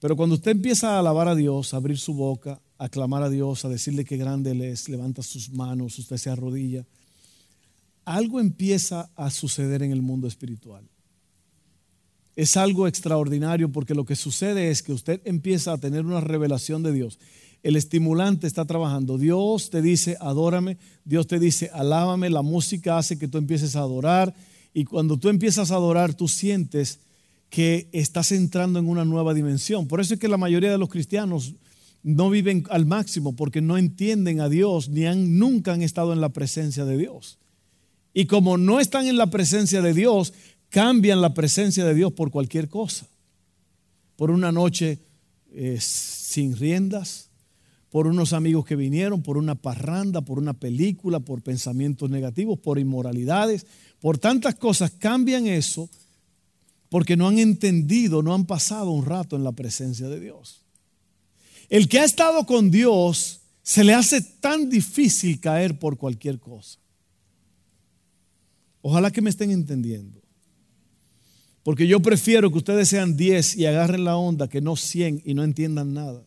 pero 0.00 0.16
cuando 0.16 0.34
usted 0.34 0.52
empieza 0.52 0.96
a 0.96 0.98
alabar 0.98 1.28
a 1.28 1.34
Dios, 1.34 1.72
a 1.72 1.76
abrir 1.76 1.98
su 1.98 2.14
boca, 2.14 2.60
a 2.78 2.88
clamar 2.88 3.22
a 3.22 3.30
Dios, 3.30 3.64
a 3.64 3.68
decirle 3.68 4.04
qué 4.04 4.16
grande 4.16 4.52
Él 4.52 4.62
es, 4.62 4.88
levanta 4.88 5.22
sus 5.22 5.50
manos, 5.50 5.98
usted 5.98 6.16
se 6.16 6.30
arrodilla, 6.30 6.84
algo 8.04 8.40
empieza 8.40 9.10
a 9.16 9.30
suceder 9.30 9.82
en 9.82 9.92
el 9.92 10.02
mundo 10.02 10.28
espiritual. 10.28 10.88
Es 12.36 12.56
algo 12.56 12.86
extraordinario 12.86 13.72
porque 13.72 13.94
lo 13.94 14.04
que 14.04 14.14
sucede 14.14 14.70
es 14.70 14.82
que 14.82 14.92
usted 14.92 15.20
empieza 15.24 15.72
a 15.72 15.78
tener 15.78 16.04
una 16.04 16.20
revelación 16.20 16.82
de 16.82 16.92
Dios 16.92 17.18
el 17.66 17.74
estimulante 17.74 18.46
está 18.46 18.64
trabajando. 18.64 19.18
Dios 19.18 19.70
te 19.70 19.82
dice, 19.82 20.16
adórame, 20.20 20.76
Dios 21.04 21.26
te 21.26 21.40
dice, 21.40 21.68
alábame, 21.74 22.30
la 22.30 22.42
música 22.42 22.96
hace 22.96 23.18
que 23.18 23.26
tú 23.26 23.38
empieces 23.38 23.74
a 23.74 23.80
adorar 23.80 24.32
y 24.72 24.84
cuando 24.84 25.16
tú 25.16 25.28
empiezas 25.28 25.72
a 25.72 25.74
adorar, 25.74 26.14
tú 26.14 26.28
sientes 26.28 27.00
que 27.50 27.88
estás 27.90 28.30
entrando 28.30 28.78
en 28.78 28.88
una 28.88 29.04
nueva 29.04 29.34
dimensión. 29.34 29.88
Por 29.88 30.00
eso 30.00 30.14
es 30.14 30.20
que 30.20 30.28
la 30.28 30.36
mayoría 30.36 30.70
de 30.70 30.78
los 30.78 30.88
cristianos 30.88 31.54
no 32.04 32.30
viven 32.30 32.64
al 32.70 32.86
máximo 32.86 33.34
porque 33.34 33.60
no 33.60 33.76
entienden 33.78 34.40
a 34.40 34.48
Dios 34.48 34.88
ni 34.88 35.06
han, 35.06 35.36
nunca 35.36 35.72
han 35.72 35.82
estado 35.82 36.12
en 36.12 36.20
la 36.20 36.28
presencia 36.28 36.84
de 36.84 36.96
Dios. 36.96 37.38
Y 38.14 38.26
como 38.26 38.58
no 38.58 38.78
están 38.78 39.06
en 39.08 39.16
la 39.16 39.26
presencia 39.26 39.82
de 39.82 39.92
Dios, 39.92 40.34
cambian 40.68 41.20
la 41.20 41.34
presencia 41.34 41.84
de 41.84 41.94
Dios 41.94 42.12
por 42.12 42.30
cualquier 42.30 42.68
cosa. 42.68 43.06
Por 44.16 44.30
una 44.30 44.52
noche 44.52 44.98
eh, 45.52 45.78
sin 45.80 46.56
riendas, 46.56 47.28
por 47.90 48.06
unos 48.06 48.32
amigos 48.32 48.66
que 48.66 48.76
vinieron, 48.76 49.22
por 49.22 49.38
una 49.38 49.54
parranda, 49.54 50.20
por 50.20 50.38
una 50.38 50.52
película, 50.52 51.20
por 51.20 51.42
pensamientos 51.42 52.10
negativos, 52.10 52.58
por 52.58 52.78
inmoralidades, 52.78 53.66
por 54.00 54.18
tantas 54.18 54.54
cosas, 54.56 54.90
cambian 54.90 55.46
eso 55.46 55.88
porque 56.88 57.16
no 57.16 57.28
han 57.28 57.38
entendido, 57.38 58.22
no 58.22 58.34
han 58.34 58.46
pasado 58.46 58.90
un 58.90 59.04
rato 59.04 59.36
en 59.36 59.44
la 59.44 59.52
presencia 59.52 60.08
de 60.08 60.20
Dios. 60.20 60.62
El 61.68 61.88
que 61.88 61.98
ha 61.98 62.04
estado 62.04 62.46
con 62.46 62.70
Dios 62.70 63.40
se 63.62 63.82
le 63.82 63.94
hace 63.94 64.20
tan 64.20 64.70
difícil 64.70 65.40
caer 65.40 65.78
por 65.78 65.96
cualquier 65.96 66.38
cosa. 66.38 66.78
Ojalá 68.82 69.10
que 69.10 69.20
me 69.20 69.30
estén 69.30 69.50
entendiendo. 69.50 70.22
Porque 71.66 71.88
yo 71.88 71.98
prefiero 71.98 72.52
que 72.52 72.58
ustedes 72.58 72.86
sean 72.86 73.16
10 73.16 73.56
y 73.56 73.66
agarren 73.66 74.04
la 74.04 74.16
onda 74.16 74.46
que 74.46 74.60
no 74.60 74.76
100 74.76 75.22
y 75.24 75.34
no 75.34 75.42
entiendan 75.42 75.94
nada. 75.94 76.22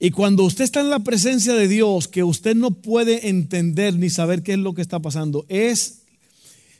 Y 0.00 0.10
cuando 0.10 0.42
usted 0.42 0.64
está 0.64 0.80
en 0.80 0.90
la 0.90 0.98
presencia 0.98 1.54
de 1.54 1.68
Dios, 1.68 2.08
que 2.08 2.24
usted 2.24 2.56
no 2.56 2.72
puede 2.72 3.28
entender 3.28 3.94
ni 3.94 4.10
saber 4.10 4.42
qué 4.42 4.54
es 4.54 4.58
lo 4.58 4.74
que 4.74 4.82
está 4.82 4.98
pasando, 4.98 5.46
es, 5.48 6.00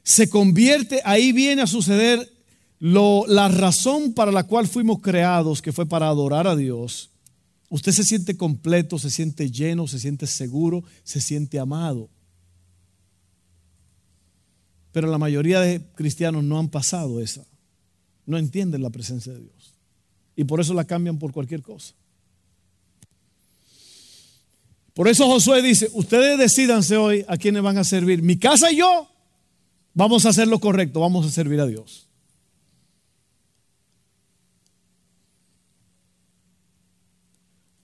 se 0.02 0.28
convierte, 0.28 1.02
ahí 1.04 1.30
viene 1.30 1.62
a 1.62 1.68
suceder 1.68 2.28
la 2.80 3.46
razón 3.46 4.12
para 4.12 4.32
la 4.32 4.42
cual 4.42 4.66
fuimos 4.66 5.00
creados, 5.00 5.62
que 5.62 5.70
fue 5.70 5.86
para 5.86 6.08
adorar 6.08 6.48
a 6.48 6.56
Dios. 6.56 7.10
Usted 7.68 7.92
se 7.92 8.02
siente 8.02 8.36
completo, 8.36 8.98
se 8.98 9.10
siente 9.10 9.52
lleno, 9.52 9.86
se 9.86 10.00
siente 10.00 10.26
seguro, 10.26 10.82
se 11.04 11.20
siente 11.20 11.60
amado. 11.60 12.10
Pero 14.98 15.12
la 15.12 15.18
mayoría 15.18 15.60
de 15.60 15.80
cristianos 15.94 16.42
no 16.42 16.58
han 16.58 16.70
pasado 16.70 17.20
esa. 17.20 17.46
No 18.26 18.36
entienden 18.36 18.82
la 18.82 18.90
presencia 18.90 19.32
de 19.32 19.38
Dios. 19.38 19.74
Y 20.34 20.42
por 20.42 20.60
eso 20.60 20.74
la 20.74 20.86
cambian 20.86 21.20
por 21.20 21.30
cualquier 21.30 21.62
cosa. 21.62 21.94
Por 24.94 25.06
eso 25.06 25.28
Josué 25.28 25.62
dice, 25.62 25.88
ustedes 25.92 26.36
decidanse 26.36 26.96
hoy 26.96 27.24
a 27.28 27.36
quiénes 27.36 27.62
van 27.62 27.78
a 27.78 27.84
servir. 27.84 28.22
Mi 28.22 28.38
casa 28.38 28.72
y 28.72 28.78
yo 28.78 29.08
vamos 29.94 30.26
a 30.26 30.30
hacer 30.30 30.48
lo 30.48 30.58
correcto, 30.58 30.98
vamos 30.98 31.24
a 31.24 31.30
servir 31.30 31.60
a 31.60 31.66
Dios. 31.66 32.08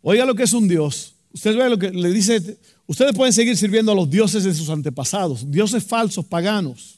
Oiga 0.03 0.25
lo 0.25 0.35
que 0.35 0.43
es 0.43 0.53
un 0.53 0.67
Dios. 0.67 1.15
Usted 1.33 1.57
ve 1.57 1.71
lo 1.71 1.79
que 1.79 1.93
le 1.93 2.11
dice, 2.11 2.59
ustedes 2.89 3.15
pueden 3.15 3.33
seguir 3.33 3.57
sirviendo 3.57 3.93
a 3.93 3.95
los 3.95 4.11
dioses 4.11 4.43
de 4.43 4.53
sus 4.53 4.69
antepasados, 4.69 5.49
dioses 5.49 5.85
falsos, 5.85 6.25
paganos. 6.25 6.94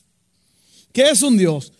¿Qué 0.96 1.10
es 1.10 1.20
un 1.20 1.36
Dios? 1.36 1.74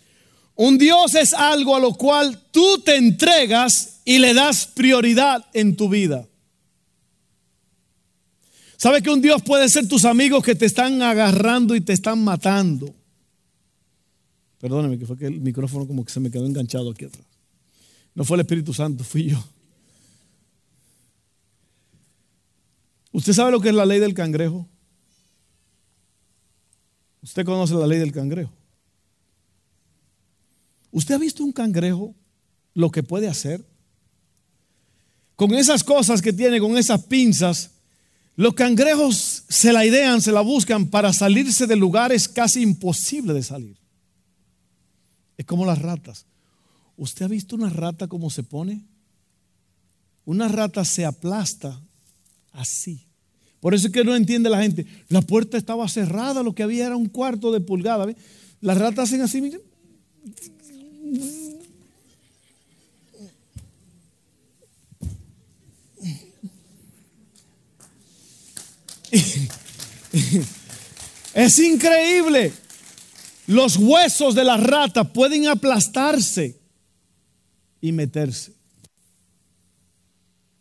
Un 0.53 0.77
Dios 0.77 1.15
es 1.15 1.33
algo 1.33 1.75
a 1.75 1.79
lo 1.79 1.95
cual 1.95 2.39
tú 2.51 2.83
te 2.85 2.97
entregas 2.97 4.01
y 4.05 4.19
le 4.19 4.35
das 4.35 4.67
prioridad 4.67 5.43
en 5.53 5.75
tu 5.75 5.89
vida. 5.89 6.27
¿Sabe 8.77 9.01
que 9.01 9.09
un 9.09 9.19
Dios 9.19 9.41
puede 9.41 9.69
ser 9.69 9.87
tus 9.87 10.05
amigos 10.05 10.43
que 10.43 10.53
te 10.53 10.67
están 10.67 11.01
agarrando 11.01 11.75
y 11.75 11.81
te 11.81 11.93
están 11.93 12.23
matando? 12.23 12.93
Perdóneme 14.59 14.99
que 14.99 15.07
fue 15.07 15.17
que 15.17 15.25
el 15.25 15.41
micrófono 15.41 15.87
como 15.87 16.05
que 16.05 16.11
se 16.11 16.19
me 16.19 16.29
quedó 16.29 16.45
enganchado 16.45 16.91
aquí 16.91 17.05
atrás. 17.05 17.25
No 18.13 18.23
fue 18.23 18.37
el 18.37 18.41
Espíritu 18.41 18.71
Santo, 18.71 19.03
fui 19.03 19.31
yo. 19.31 19.43
¿Usted 23.13 23.33
sabe 23.33 23.49
lo 23.49 23.61
que 23.61 23.69
es 23.69 23.75
la 23.75 23.87
ley 23.87 23.99
del 23.99 24.13
cangrejo? 24.13 24.67
Usted 27.23 27.43
conoce 27.43 27.73
la 27.73 27.87
ley 27.87 27.97
del 27.97 28.11
cangrejo. 28.11 28.56
¿Usted 30.97 31.13
ha 31.13 31.19
visto 31.19 31.43
un 31.43 31.51
cangrejo 31.51 32.15
lo 32.73 32.89
que 32.89 33.03
puede 33.03 33.27
hacer? 33.27 33.63
Con 35.35 35.53
esas 35.53 35.83
cosas 35.83 36.23
que 36.23 36.33
tiene, 36.33 36.59
con 36.59 36.75
esas 36.75 37.03
pinzas, 37.03 37.69
los 38.35 38.55
cangrejos 38.55 39.43
se 39.47 39.71
la 39.71 39.85
idean, 39.85 40.23
se 40.23 40.31
la 40.31 40.41
buscan 40.41 40.87
para 40.87 41.13
salirse 41.13 41.67
de 41.67 41.75
lugares 41.75 42.27
casi 42.27 42.63
imposibles 42.63 43.35
de 43.35 43.43
salir. 43.43 43.77
Es 45.37 45.45
como 45.45 45.67
las 45.67 45.79
ratas. 45.79 46.25
¿Usted 46.95 47.25
ha 47.25 47.27
visto 47.27 47.55
una 47.55 47.69
rata 47.69 48.07
cómo 48.07 48.31
se 48.31 48.41
pone? 48.41 48.83
Una 50.25 50.47
rata 50.47 50.83
se 50.83 51.05
aplasta 51.05 51.79
así. 52.53 53.05
Por 53.59 53.75
eso 53.75 53.85
es 53.85 53.93
que 53.93 54.03
no 54.03 54.15
entiende 54.15 54.49
la 54.49 54.63
gente. 54.63 54.87
La 55.09 55.21
puerta 55.21 55.59
estaba 55.59 55.87
cerrada, 55.89 56.41
lo 56.41 56.55
que 56.55 56.63
había 56.63 56.87
era 56.87 56.97
un 56.97 57.07
cuarto 57.07 57.51
de 57.51 57.61
pulgada. 57.61 58.07
Las 58.61 58.79
ratas 58.79 59.09
hacen 59.09 59.21
así. 59.21 59.51
Es 71.33 71.59
increíble. 71.59 72.51
Los 73.45 73.77
huesos 73.77 74.33
de 74.35 74.43
la 74.43 74.57
rata 74.57 75.03
pueden 75.03 75.47
aplastarse 75.47 76.59
y 77.79 77.91
meterse. 77.91 78.53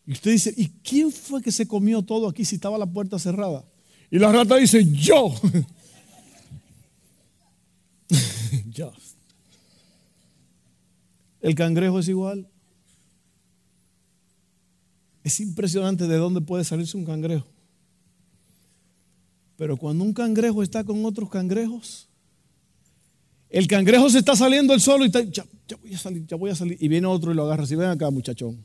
Y 0.07 0.13
usted 0.13 0.31
dice, 0.33 0.55
¿y 0.57 0.69
quién 0.85 1.11
fue 1.11 1.43
que 1.43 1.51
se 1.51 1.67
comió 1.67 2.03
todo 2.03 2.29
aquí 2.29 2.45
si 2.45 2.57
estaba 2.57 2.79
la 2.79 2.87
puerta 2.87 3.19
cerrada? 3.19 3.65
Y 4.11 4.19
la 4.19 4.31
rata 4.31 4.57
dice, 4.57 4.85
yo. 4.93 5.35
yo. 8.71 8.93
El 11.47 11.55
cangrejo 11.55 12.01
es 12.01 12.09
igual. 12.09 12.49
Es 15.23 15.39
impresionante 15.39 16.09
de 16.09 16.17
dónde 16.17 16.41
puede 16.41 16.65
salirse 16.65 16.97
un 16.97 17.05
cangrejo. 17.05 17.47
Pero 19.57 19.77
cuando 19.77 20.03
un 20.03 20.13
cangrejo 20.13 20.65
está 20.65 20.83
con 20.83 21.05
otros 21.05 21.31
cangrejos, 21.31 22.09
el 23.49 23.69
cangrejo 23.69 24.11
se 24.11 24.19
está 24.19 24.35
saliendo 24.35 24.75
el 24.75 24.81
solo 24.81 25.05
y 25.05 25.07
está, 25.07 25.21
ya, 25.21 25.45
voy 25.81 25.95
a 25.95 25.99
salir, 25.99 26.27
ya 26.27 26.37
voy 26.37 26.51
a 26.51 26.57
salir. 26.57 26.79
Y 26.81 26.89
viene 26.89 27.07
otro 27.07 27.31
y 27.31 27.37
lo 27.37 27.45
agarra 27.45 27.63
así, 27.63 27.77
ven 27.77 27.91
acá 27.91 28.11
muchachón. 28.11 28.59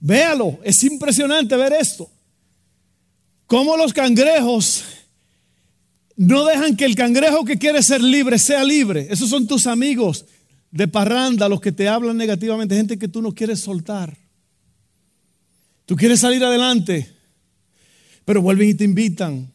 Véalo, 0.00 0.58
es 0.64 0.82
impresionante 0.82 1.54
ver 1.54 1.74
esto. 1.74 2.10
Cómo 3.46 3.76
los 3.76 3.92
cangrejos 3.92 4.82
no 6.16 6.44
dejan 6.44 6.74
que 6.74 6.86
el 6.86 6.96
cangrejo 6.96 7.44
que 7.44 7.56
quiere 7.56 7.84
ser 7.84 8.02
libre 8.02 8.36
sea 8.36 8.64
libre. 8.64 9.06
Esos 9.08 9.30
son 9.30 9.46
tus 9.46 9.68
amigos 9.68 10.24
de 10.70 10.88
parranda, 10.88 11.48
los 11.48 11.60
que 11.60 11.72
te 11.72 11.88
hablan 11.88 12.16
negativamente, 12.16 12.76
gente 12.76 12.98
que 12.98 13.08
tú 13.08 13.22
no 13.22 13.34
quieres 13.34 13.60
soltar. 13.60 14.16
Tú 15.86 15.96
quieres 15.96 16.20
salir 16.20 16.44
adelante, 16.44 17.10
pero 18.24 18.42
vuelven 18.42 18.68
y 18.68 18.74
te 18.74 18.84
invitan. 18.84 19.50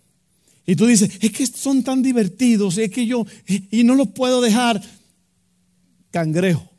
Y 0.66 0.76
tú 0.76 0.86
dices, 0.86 1.12
es 1.20 1.32
que 1.32 1.46
son 1.46 1.84
tan 1.84 2.02
divertidos, 2.02 2.78
es 2.78 2.90
que 2.90 3.06
yo, 3.06 3.26
y 3.48 3.84
no 3.84 3.96
los 3.96 4.10
puedo 4.10 4.42
dejar. 4.42 4.82
Cangrejo. 6.10 6.70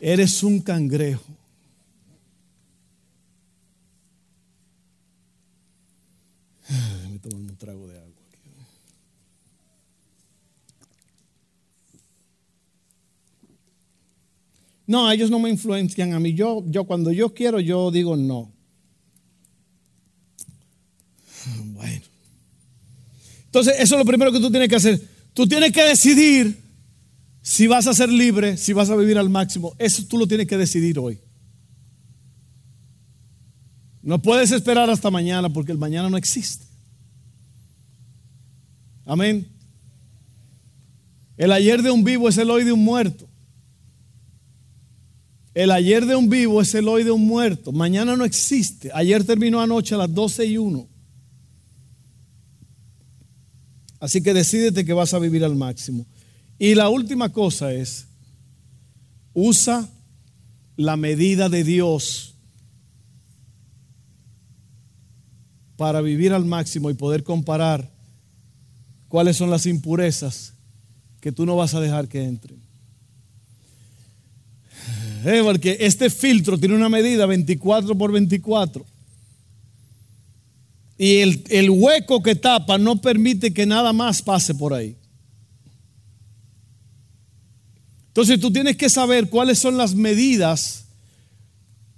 Eres 0.00 0.42
un 0.42 0.60
cangrejo. 0.60 1.24
Me 7.10 7.18
tomo 7.20 7.36
un 7.36 7.56
trago 7.56 7.86
de 7.88 7.98
agua. 7.98 8.14
No, 14.86 15.10
ellos 15.10 15.30
no 15.30 15.38
me 15.38 15.50
influencian 15.50 16.12
a 16.12 16.20
mí. 16.20 16.34
Yo, 16.34 16.62
yo 16.66 16.84
cuando 16.84 17.10
yo 17.10 17.32
quiero, 17.32 17.60
yo 17.60 17.90
digo 17.90 18.16
no. 18.16 18.52
Bueno. 21.74 22.02
Entonces, 23.46 23.74
eso 23.78 23.94
es 23.94 23.98
lo 23.98 24.04
primero 24.04 24.32
que 24.32 24.40
tú 24.40 24.50
tienes 24.50 24.68
que 24.68 24.76
hacer. 24.76 25.00
Tú 25.32 25.46
tienes 25.46 25.72
que 25.72 25.82
decidir 25.82 26.58
si 27.40 27.66
vas 27.66 27.86
a 27.86 27.94
ser 27.94 28.08
libre, 28.08 28.56
si 28.56 28.72
vas 28.72 28.90
a 28.90 28.96
vivir 28.96 29.18
al 29.18 29.28
máximo. 29.28 29.74
Eso 29.78 30.04
tú 30.06 30.18
lo 30.18 30.26
tienes 30.26 30.46
que 30.46 30.56
decidir 30.56 30.98
hoy. 30.98 31.18
No 34.02 34.20
puedes 34.20 34.50
esperar 34.52 34.90
hasta 34.90 35.10
mañana 35.10 35.48
porque 35.48 35.72
el 35.72 35.78
mañana 35.78 36.10
no 36.10 36.16
existe. 36.16 36.64
Amén. 39.06 39.46
El 41.36 41.52
ayer 41.52 41.82
de 41.82 41.90
un 41.90 42.04
vivo 42.04 42.28
es 42.28 42.38
el 42.38 42.50
hoy 42.50 42.64
de 42.64 42.72
un 42.72 42.84
muerto. 42.84 43.28
El 45.54 45.70
ayer 45.70 46.04
de 46.04 46.16
un 46.16 46.28
vivo 46.28 46.60
es 46.60 46.74
el 46.74 46.88
hoy 46.88 47.04
de 47.04 47.12
un 47.12 47.24
muerto. 47.24 47.70
Mañana 47.70 48.16
no 48.16 48.24
existe. 48.24 48.90
Ayer 48.92 49.22
terminó 49.22 49.60
anoche 49.60 49.94
a 49.94 49.98
las 49.98 50.12
12 50.12 50.46
y 50.46 50.58
1. 50.58 50.88
Así 54.00 54.20
que 54.20 54.34
decídete 54.34 54.84
que 54.84 54.92
vas 54.92 55.14
a 55.14 55.20
vivir 55.20 55.44
al 55.44 55.54
máximo. 55.54 56.06
Y 56.58 56.74
la 56.74 56.88
última 56.88 57.30
cosa 57.30 57.72
es, 57.72 58.08
usa 59.32 59.88
la 60.76 60.96
medida 60.96 61.48
de 61.48 61.62
Dios 61.62 62.34
para 65.76 66.00
vivir 66.00 66.32
al 66.32 66.44
máximo 66.44 66.90
y 66.90 66.94
poder 66.94 67.22
comparar 67.22 67.90
cuáles 69.08 69.36
son 69.36 69.50
las 69.50 69.66
impurezas 69.66 70.54
que 71.20 71.32
tú 71.32 71.46
no 71.46 71.56
vas 71.56 71.74
a 71.74 71.80
dejar 71.80 72.08
que 72.08 72.24
entren. 72.24 72.63
Eh, 75.24 75.40
porque 75.42 75.78
este 75.80 76.10
filtro 76.10 76.58
tiene 76.58 76.74
una 76.74 76.88
medida 76.88 77.26
24 77.26 77.96
por 77.96 78.12
24. 78.12 78.84
Y 80.98 81.16
el, 81.18 81.42
el, 81.48 81.70
hueco 81.70 82.22
que 82.22 82.34
tapa 82.34 82.78
no 82.78 83.00
permite 83.00 83.52
que 83.52 83.66
nada 83.66 83.92
más 83.92 84.22
pase 84.22 84.54
por 84.54 84.74
ahí. 84.74 84.96
Entonces 88.08 88.38
tú 88.38 88.52
tienes 88.52 88.76
que 88.76 88.88
saber 88.88 89.28
cuáles 89.28 89.58
son 89.58 89.76
las 89.76 89.94
medidas 89.94 90.84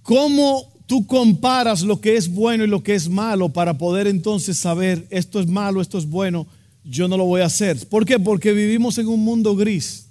¿cómo 0.07 0.73
tú 0.87 1.05
comparas 1.07 1.83
lo 1.83 2.01
que 2.01 2.17
es 2.17 2.33
bueno 2.33 2.65
y 2.65 2.69
lo 2.69 2.83
que 2.83 2.95
es 2.95 3.09
malo 3.09 3.49
para 3.49 3.77
poder 3.77 4.07
entonces 4.07 4.57
saber 4.57 5.05
esto 5.11 5.41
es 5.41 5.49
malo, 5.49 5.83
esto 5.83 5.99
es 5.99 6.07
bueno? 6.07 6.47
Yo 6.85 7.09
no 7.09 7.17
lo 7.17 7.25
voy 7.25 7.41
a 7.41 7.47
hacer. 7.47 7.89
¿Por 7.89 8.07
qué? 8.07 8.19
Porque 8.21 8.53
vivimos 8.53 8.97
en 8.99 9.09
un 9.09 9.25
mundo 9.25 9.57
gris. 9.57 10.07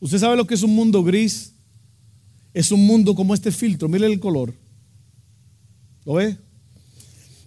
¿Usted 0.00 0.18
sabe 0.18 0.36
lo 0.36 0.46
que 0.46 0.54
es 0.54 0.62
un 0.62 0.74
mundo 0.74 1.04
gris? 1.04 1.53
Es 2.54 2.72
un 2.72 2.86
mundo 2.86 3.14
como 3.14 3.34
este 3.34 3.50
filtro. 3.50 3.88
Mire 3.88 4.06
el 4.06 4.20
color. 4.20 4.54
¿Lo 6.06 6.14
ve? 6.14 6.36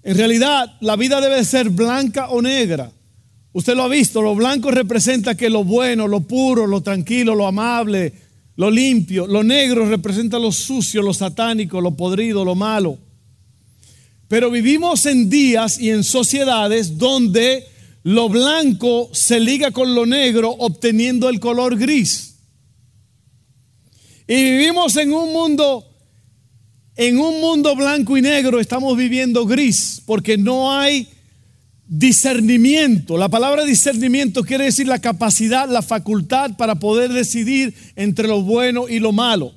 En 0.04 0.17
realidad, 0.17 0.78
la 0.82 0.96
vida 0.96 1.20
debe 1.20 1.43
ser 1.43 1.70
blanca 1.70 2.30
o 2.30 2.41
negra. 2.41 2.91
Usted 3.54 3.76
lo 3.76 3.84
ha 3.84 3.88
visto, 3.88 4.22
lo 4.22 4.36
blanco 4.36 4.70
representa 4.70 5.36
que 5.36 5.50
lo 5.50 5.63
bueno, 5.63 6.08
lo 6.08 6.22
puro, 6.22 6.67
lo 6.67 6.82
tranquilo, 6.82 7.34
lo 7.34 7.48
amable, 7.48 8.13
lo 8.56 8.70
limpio. 8.70 9.26
Lo 9.26 9.43
negro 9.43 9.89
representa 9.89 10.38
lo 10.38 10.52
sucio, 10.52 11.02
lo 11.02 11.13
satánico, 11.13 11.82
lo 11.82 11.96
podrido, 11.96 12.46
lo 12.46 12.56
malo. 12.56 12.98
Pero 14.28 14.52
vivimos 14.52 15.06
en 15.06 15.30
días 15.30 15.80
y 15.80 15.89
en 15.89 16.04
sociedades 16.04 16.98
donde 16.98 17.65
lo 18.04 18.30
blanco 18.30 19.10
se 19.13 19.39
liga 19.39 19.72
con 19.72 19.96
lo 19.96 20.06
negro 20.06 20.52
obteniendo 20.52 21.30
el 21.30 21.39
color 21.39 21.78
gris. 21.78 22.37
Y 24.28 24.44
vivimos 24.44 24.96
en 24.98 25.13
un 25.13 25.32
mundo 25.32 25.86
en 26.98 27.20
un 27.20 27.40
mundo 27.40 27.76
blanco 27.76 28.18
y 28.18 28.24
negro 28.24 28.60
estamos 28.60 28.98
viviendo 28.98 29.46
gris 29.46 30.02
porque 30.06 30.36
no 30.36 30.72
hay 30.72 31.08
discernimiento. 31.88 33.18
La 33.18 33.30
palabra 33.30 33.63
discernimiento 33.63 34.44
quiere 34.44 34.66
decir 34.66 34.88
la 34.88 35.00
capacidad, 35.00 35.70
la 35.70 35.84
facultad 35.84 36.58
para 36.58 36.76
poder 36.76 37.13
decidir 37.13 37.74
entre 37.96 38.28
lo 38.28 38.42
bueno 38.42 38.90
y 38.90 39.00
lo 39.00 39.12
malo. 39.12 39.54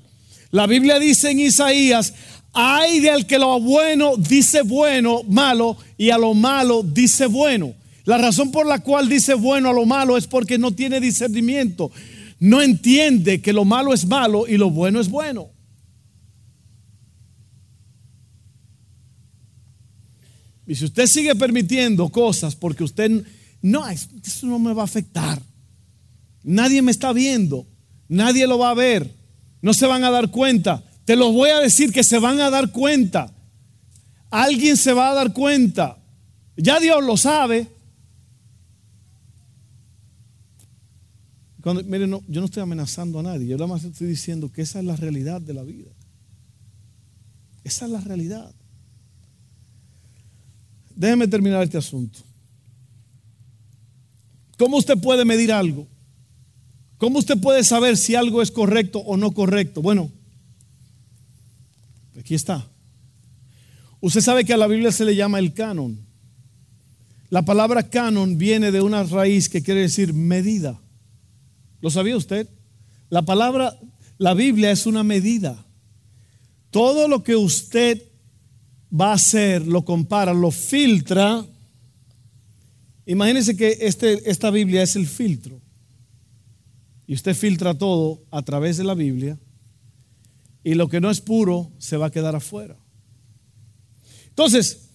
La 0.51 0.67
Biblia 0.67 0.99
dice 0.99 1.31
en 1.31 1.41
Isaías, 1.41 2.13
hay 2.53 3.01
de 3.01 3.11
al 3.11 3.27
que 3.27 3.39
lo 3.39 3.59
bueno 3.59 4.17
dice 4.17 4.63
bueno, 4.63 5.23
malo, 5.29 5.77
y 5.97 6.11
a 6.11 6.19
lo 6.19 6.35
malo 6.35 6.83
dice 6.83 7.27
bueno. 7.27 7.75
La 8.05 8.19
razón 8.19 8.51
por 8.51 8.67
la 8.67 8.81
cual 8.81 9.09
dice 9.09 9.35
bueno 9.35 9.71
a 9.71 9.73
lo 9.73 9.87
malo 9.87 10.17
es 10.17 10.27
porque 10.27 10.59
no 10.59 10.73
tiene 10.73 11.01
discernimiento. 11.01 11.91
No 12.41 12.63
entiende 12.63 13.43
que 13.43 13.53
lo 13.53 13.65
malo 13.65 13.93
es 13.93 14.07
malo 14.07 14.49
y 14.49 14.57
lo 14.57 14.71
bueno 14.71 14.99
es 14.99 15.09
bueno. 15.09 15.51
Y 20.67 20.75
si 20.75 20.87
usted 20.87 21.07
sigue 21.07 21.35
permitiendo 21.35 22.09
cosas 22.09 22.57
porque 22.57 22.85
usted 22.85 23.25
no, 23.61 23.87
eso 23.89 24.47
no 24.47 24.59
me 24.59 24.73
va 24.73 24.83
a 24.83 24.87
afectar. 24.87 25.43
Nadie 26.43 26.81
me 26.81 26.93
está 26.93 27.13
viendo, 27.13 27.67
nadie 28.09 28.47
lo 28.47 28.59
va 28.59 28.71
a 28.71 28.75
ver, 28.75 29.15
no 29.61 29.75
se 29.75 29.87
van 29.87 30.05
a 30.05 30.11
dar 30.11 30.31
cuenta. 30.31 30.83
Te 31.05 31.17
lo 31.17 31.33
voy 31.33 31.51
a 31.51 31.59
decir 31.59 31.93
que 31.93 32.05
se 32.05 32.19
van 32.19 32.41
a 32.41 32.49
dar 32.49 32.73
cuenta. 32.73 33.35
Alguien 34.31 34.77
se 34.77 34.93
va 34.93 35.11
a 35.11 35.15
dar 35.15 35.33
cuenta. 35.33 35.99
Ya 36.57 36.79
Dios 36.79 37.05
lo 37.05 37.17
sabe. 37.17 37.67
Cuando, 41.63 41.83
mire, 41.85 42.07
no, 42.07 42.23
yo 42.27 42.41
no 42.41 42.47
estoy 42.47 42.63
amenazando 42.63 43.19
a 43.19 43.23
nadie, 43.23 43.47
yo 43.47 43.57
nada 43.57 43.67
más 43.67 43.85
estoy 43.85 44.07
diciendo 44.07 44.51
que 44.51 44.63
esa 44.63 44.79
es 44.79 44.85
la 44.85 44.97
realidad 44.97 45.41
de 45.41 45.55
la 45.55 45.63
vida. 45.63 45.91
Esa 47.65 47.85
es 47.85 47.91
la 47.91 48.01
realidad. 48.01 48.55
Déjeme 50.97 51.29
terminar 51.29 51.63
este 51.63 51.79
asunto. 51.79 52.21
¿Cómo 54.59 54.77
usted 54.77 54.99
puede 54.99 55.25
medir 55.25 55.53
algo? 55.53 55.87
¿Cómo 56.99 57.19
usted 57.19 57.39
puede 57.41 57.65
saber 57.65 57.97
si 57.97 58.15
algo 58.15 58.43
es 58.43 58.51
correcto 58.51 58.99
o 58.99 59.17
no 59.17 59.33
correcto? 59.33 59.81
Bueno, 59.81 60.11
aquí 62.19 62.35
está. 62.35 62.69
Usted 64.01 64.21
sabe 64.21 64.45
que 64.45 64.53
a 64.53 64.59
la 64.59 64.67
Biblia 64.67 64.93
se 64.93 65.05
le 65.05 65.17
llama 65.17 65.39
el 65.39 65.55
canon. 65.55 65.99
La 67.31 67.43
palabra 67.43 67.89
canon 67.89 68.37
viene 68.37 68.71
de 68.71 68.83
una 68.83 69.03
raíz 69.05 69.49
que 69.49 69.63
quiere 69.63 69.81
decir 69.81 70.13
medida. 70.13 70.79
¿Lo 71.81 71.91
sabía 71.91 72.17
usted? 72.17 72.49
La 73.09 73.23
palabra, 73.23 73.79
la 74.19 74.35
Biblia 74.35 74.71
es 74.71 74.87
una 74.87 75.03
medida. 75.03 75.67
Todo 76.71 77.09
lo 77.09 77.23
que 77.23 77.37
usted 77.37 78.03
va 78.93 79.11
a 79.11 79.15
hacer, 79.15 79.67
lo 79.67 79.85
compara, 79.85 80.33
lo 80.35 80.51
filtra. 80.51 81.45
Imagínense 83.07 83.57
que 83.57 83.79
este, 83.81 84.31
esta 84.31 84.51
Biblia 84.51 84.83
es 84.83 84.95
el 84.97 85.07
filtro. 85.07 85.61
Y 87.07 87.15
usted 87.15 87.35
filtra 87.35 87.75
todo 87.75 88.23
a 88.31 88.43
través 88.43 88.77
de 88.77 88.85
la 88.85 88.95
Biblia. 88.95 89.39
Y 90.63 90.75
lo 90.75 90.89
que 90.89 91.01
no 91.01 91.11
es 91.11 91.21
puro 91.21 91.73
se 91.79 91.97
va 91.97 92.07
a 92.07 92.11
quedar 92.11 92.37
afuera. 92.37 92.77
Entonces, 94.29 94.91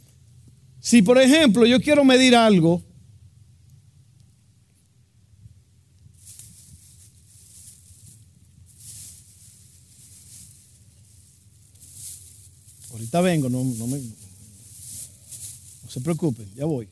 si 0.80 1.02
por 1.02 1.20
ejemplo 1.20 1.66
yo 1.66 1.82
quiero 1.82 2.04
medir 2.06 2.36
algo, 2.36 2.84
Ahorita 12.96 13.20
vengo, 13.20 13.50
no, 13.50 13.62
no, 13.62 13.88
me, 13.88 13.98
no 14.00 15.90
se 15.90 16.00
preocupen, 16.00 16.50
ya 16.56 16.64
voy. 16.64 16.88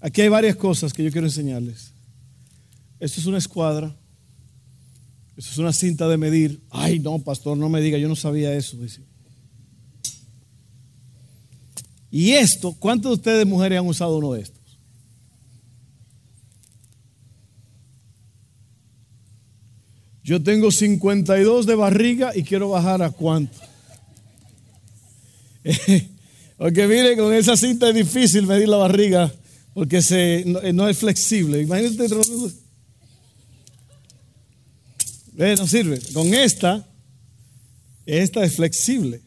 Aquí 0.00 0.20
hay 0.20 0.28
varias 0.28 0.54
cosas 0.54 0.92
que 0.92 1.02
yo 1.02 1.10
quiero 1.10 1.26
enseñarles. 1.26 1.90
Esto 3.00 3.20
es 3.20 3.26
una 3.26 3.38
escuadra. 3.38 3.96
Esto 5.36 5.50
es 5.50 5.58
una 5.58 5.72
cinta 5.72 6.06
de 6.06 6.16
medir. 6.16 6.62
Ay, 6.70 7.00
no, 7.00 7.18
pastor, 7.18 7.58
no 7.58 7.68
me 7.68 7.80
diga, 7.80 7.98
yo 7.98 8.06
no 8.06 8.14
sabía 8.14 8.54
eso. 8.54 8.76
Y 12.12 12.30
esto, 12.30 12.76
¿cuántos 12.78 13.10
de 13.10 13.14
ustedes 13.14 13.44
mujeres 13.44 13.80
han 13.80 13.88
usado 13.88 14.18
uno 14.18 14.34
de 14.34 14.42
estos? 14.42 14.55
Yo 20.26 20.42
tengo 20.42 20.72
52 20.72 21.66
de 21.66 21.76
barriga 21.76 22.32
y 22.34 22.42
quiero 22.42 22.70
bajar 22.70 23.00
a 23.00 23.10
cuánto. 23.10 23.56
porque 26.58 26.88
mire, 26.88 27.16
con 27.16 27.32
esa 27.32 27.56
cinta 27.56 27.90
es 27.90 27.94
difícil 27.94 28.44
medir 28.44 28.68
la 28.68 28.78
barriga 28.78 29.32
porque 29.72 30.02
se, 30.02 30.42
no, 30.74 30.88
es 30.88 30.98
flexible. 30.98 31.62
Imagínate. 31.62 32.08
no 35.56 35.66
sirve. 35.68 36.00
Con 36.12 36.34
esta, 36.34 36.84
esta 38.04 38.42
es 38.42 38.56
flexible. 38.56 39.20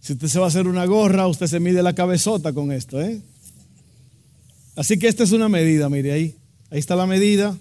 Si 0.00 0.14
usted 0.14 0.28
se 0.28 0.38
va 0.38 0.46
a 0.46 0.48
hacer 0.48 0.66
una 0.66 0.86
gorra, 0.86 1.26
usted 1.26 1.46
se 1.46 1.60
mide 1.60 1.82
la 1.82 1.94
cabezota 1.94 2.54
con 2.54 2.72
esto. 2.72 3.02
¿eh? 3.02 3.20
Así 4.76 4.98
que 4.98 5.08
esta 5.08 5.24
es 5.24 5.32
una 5.32 5.50
medida, 5.50 5.90
mire 5.90 6.12
ahí. 6.12 6.36
Ahí 6.70 6.78
está 6.78 6.96
la 6.96 7.04
medida. 7.06 7.54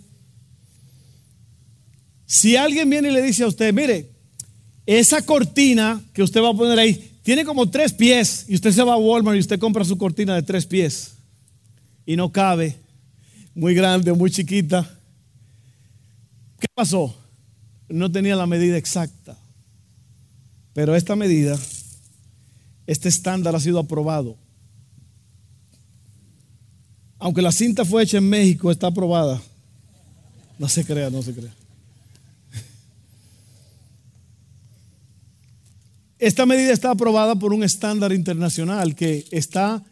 Si 2.25 2.55
alguien 2.55 2.89
viene 2.89 3.09
y 3.09 3.13
le 3.13 3.21
dice 3.21 3.43
a 3.43 3.47
usted, 3.47 3.73
mire, 3.73 4.09
esa 4.85 5.21
cortina 5.25 6.01
que 6.13 6.23
usted 6.23 6.41
va 6.41 6.49
a 6.49 6.53
poner 6.53 6.77
ahí 6.79 7.13
tiene 7.23 7.45
como 7.45 7.69
tres 7.69 7.93
pies 7.93 8.45
y 8.49 8.55
usted 8.55 8.71
se 8.71 8.83
va 8.83 8.93
a 8.93 8.97
Walmart 8.97 9.37
y 9.37 9.39
usted 9.39 9.57
compra 9.57 9.85
su 9.85 9.97
cortina 9.97 10.35
de 10.35 10.43
tres 10.43 10.65
pies 10.65 11.13
y 12.05 12.17
no 12.17 12.31
cabe, 12.31 12.77
muy 13.55 13.73
grande 13.73 14.11
o 14.11 14.15
muy 14.15 14.29
chiquita. 14.29 14.83
¿Qué 16.59 16.67
pasó? 16.75 17.15
No 17.87 18.11
tenía 18.11 18.35
la 18.35 18.45
medida 18.45 18.77
exacta. 18.77 19.37
Pero 20.73 20.95
esta 20.95 21.15
medida, 21.15 21.57
este 22.87 23.07
estándar 23.07 23.55
ha 23.55 23.59
sido 23.59 23.79
aprobado. 23.79 24.35
Aunque 27.19 27.41
la 27.41 27.53
cinta 27.53 27.85
fue 27.85 28.03
hecha 28.03 28.17
en 28.17 28.27
México, 28.27 28.69
está 28.69 28.87
aprobada. 28.87 29.41
No 30.59 30.67
se 30.67 30.83
crea, 30.83 31.09
no 31.09 31.21
se 31.21 31.33
crea. 31.33 31.53
Esta 36.23 36.45
medida 36.45 36.71
está 36.71 36.91
aprobada 36.91 37.35
por 37.35 37.53
un 37.53 37.65
estándar 37.65 38.13
internacional 38.13 38.95
que 38.95 39.25
está, 39.29 39.83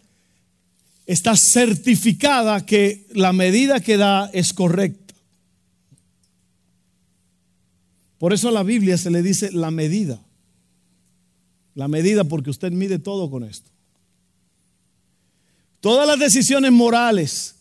está 1.06 1.36
certificada 1.36 2.66
que 2.66 3.06
la 3.12 3.34
medida 3.34 3.82
que 3.82 3.98
da 3.98 4.30
es 4.32 4.54
correcta. 4.54 5.14
Por 8.18 8.32
eso 8.32 8.48
a 8.48 8.54
la 8.54 8.64
Biblia 8.64 8.98
se 8.98 9.12
le 9.12 9.22
dice 9.22 9.52
la 9.52 9.72
medida. 9.72 10.22
La 11.76 11.90
medida 11.90 12.24
porque 12.24 12.50
usted 12.50 12.72
mide 12.72 12.98
todo 12.98 13.30
con 13.30 13.44
esto. 13.44 13.70
Todas 15.82 16.08
las 16.08 16.18
decisiones 16.18 16.72
morales, 16.72 17.56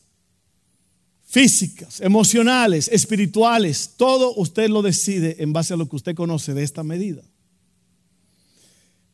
físicas, 1.25 2.01
emocionales, 2.01 2.87
espirituales, 2.87 3.95
todo 3.97 4.33
usted 4.37 4.69
lo 4.69 4.81
decide 4.81 5.39
en 5.41 5.53
base 5.53 5.75
a 5.75 5.77
lo 5.77 5.89
que 5.89 5.97
usted 5.97 6.15
conoce 6.15 6.55
de 6.55 6.63
esta 6.63 6.85
medida. 6.85 7.25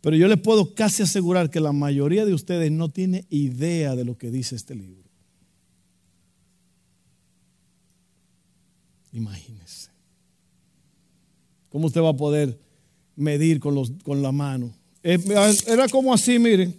Pero 0.07 0.18
yo 0.18 0.28
le 0.28 0.36
puedo 0.36 0.72
casi 0.72 1.02
asegurar 1.02 1.50
que 1.50 1.59
la 1.59 1.72
mayoría 1.72 2.24
de 2.24 2.32
ustedes 2.32 2.70
no 2.70 2.90
tiene 2.90 3.26
idea 3.28 3.96
de 3.96 4.04
lo 4.04 4.16
que 4.16 4.30
dice 4.30 4.54
este 4.54 4.76
libro. 4.76 5.11
Imagínese. 9.11 9.90
¿Cómo 11.70 11.88
usted 11.88 12.00
va 12.02 12.11
a 12.11 12.16
poder 12.16 12.57
medir 13.16 13.59
con, 13.59 13.74
los, 13.74 13.90
con 14.04 14.22
la 14.22 14.30
mano? 14.30 14.72
Eh, 15.02 15.18
era 15.66 15.88
como 15.88 16.14
así, 16.14 16.38
miren. 16.38 16.72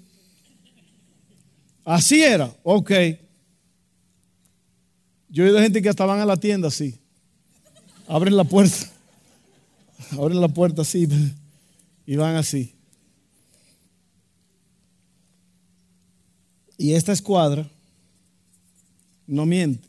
Así 1.83 2.23
era, 2.23 2.49
ok. 2.63 2.91
Yo 5.27 5.43
he 5.43 5.47
oído 5.47 5.59
gente 5.59 5.81
que 5.81 5.89
hasta 5.89 6.05
van 6.05 6.21
a 6.21 6.25
la 6.25 6.37
tienda 6.37 6.69
así. 6.69 6.97
Abren 8.07 8.37
la 8.37 8.45
puerta. 8.45 8.89
Abren 10.11 10.39
la 10.39 10.47
puerta 10.47 10.83
así 10.83 11.09
y 12.05 12.15
van 12.15 12.37
así. 12.37 12.76
Y 16.87 16.93
esta 16.93 17.11
escuadra 17.11 17.69
no 19.27 19.45
miente. 19.45 19.85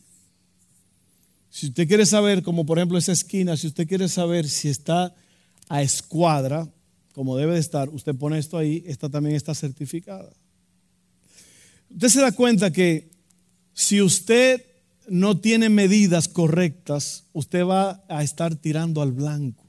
Si 1.49 1.67
usted 1.67 1.87
quiere 1.87 2.05
saber, 2.05 2.43
como 2.43 2.67
por 2.67 2.77
ejemplo 2.77 2.99
esa 2.99 3.13
esquina, 3.13 3.57
si 3.57 3.69
usted 3.69 3.87
quiere 3.87 4.09
saber 4.09 4.49
si 4.49 4.69
está 4.69 5.15
a 5.69 5.81
escuadra, 5.81 6.69
como 7.13 7.37
debe 7.37 7.55
de 7.55 7.61
estar, 7.61 7.89
usted 7.91 8.17
pone 8.17 8.41
esto 8.41 8.59
ahí, 8.59 8.83
esta 8.85 9.09
también 9.09 9.37
está 9.37 9.55
certificada. 9.55 10.33
Usted 11.89 12.09
se 12.09 12.21
da 12.21 12.33
cuenta 12.33 12.73
que 12.73 13.09
si 13.75 14.03
usted 14.03 14.67
no 15.07 15.39
tiene 15.39 15.69
medidas 15.69 16.27
correctas, 16.27 17.23
usted 17.33 17.65
va 17.65 18.03
a 18.09 18.25
estar 18.25 18.57
tirando 18.57 19.03
al 19.03 19.13
blanco. 19.13 19.68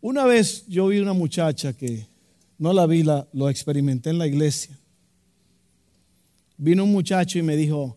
Una 0.00 0.24
vez 0.24 0.64
yo 0.68 0.88
vi 0.88 0.98
una 0.98 1.12
muchacha 1.12 1.72
que 1.72 2.06
no 2.58 2.72
la 2.72 2.86
vi, 2.86 3.02
la, 3.02 3.26
lo 3.32 3.48
experimenté 3.48 4.10
en 4.10 4.18
la 4.18 4.26
iglesia. 4.26 4.78
Vino 6.56 6.84
un 6.84 6.92
muchacho 6.92 7.38
y 7.38 7.42
me 7.42 7.56
dijo, 7.56 7.96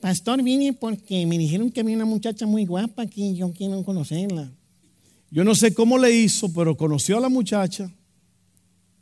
pastor, 0.00 0.42
vine 0.42 0.72
porque 0.72 1.26
me 1.26 1.38
dijeron 1.38 1.70
que 1.70 1.80
había 1.80 1.96
una 1.96 2.04
muchacha 2.04 2.46
muy 2.46 2.64
guapa 2.64 3.02
aquí, 3.02 3.34
yo 3.34 3.52
quiero 3.52 3.82
conocerla. 3.84 4.50
Yo 5.30 5.44
no 5.44 5.54
sé 5.54 5.72
cómo 5.72 5.98
le 5.98 6.10
hizo, 6.12 6.52
pero 6.52 6.76
conoció 6.76 7.16
a 7.16 7.20
la 7.20 7.28
muchacha 7.28 7.90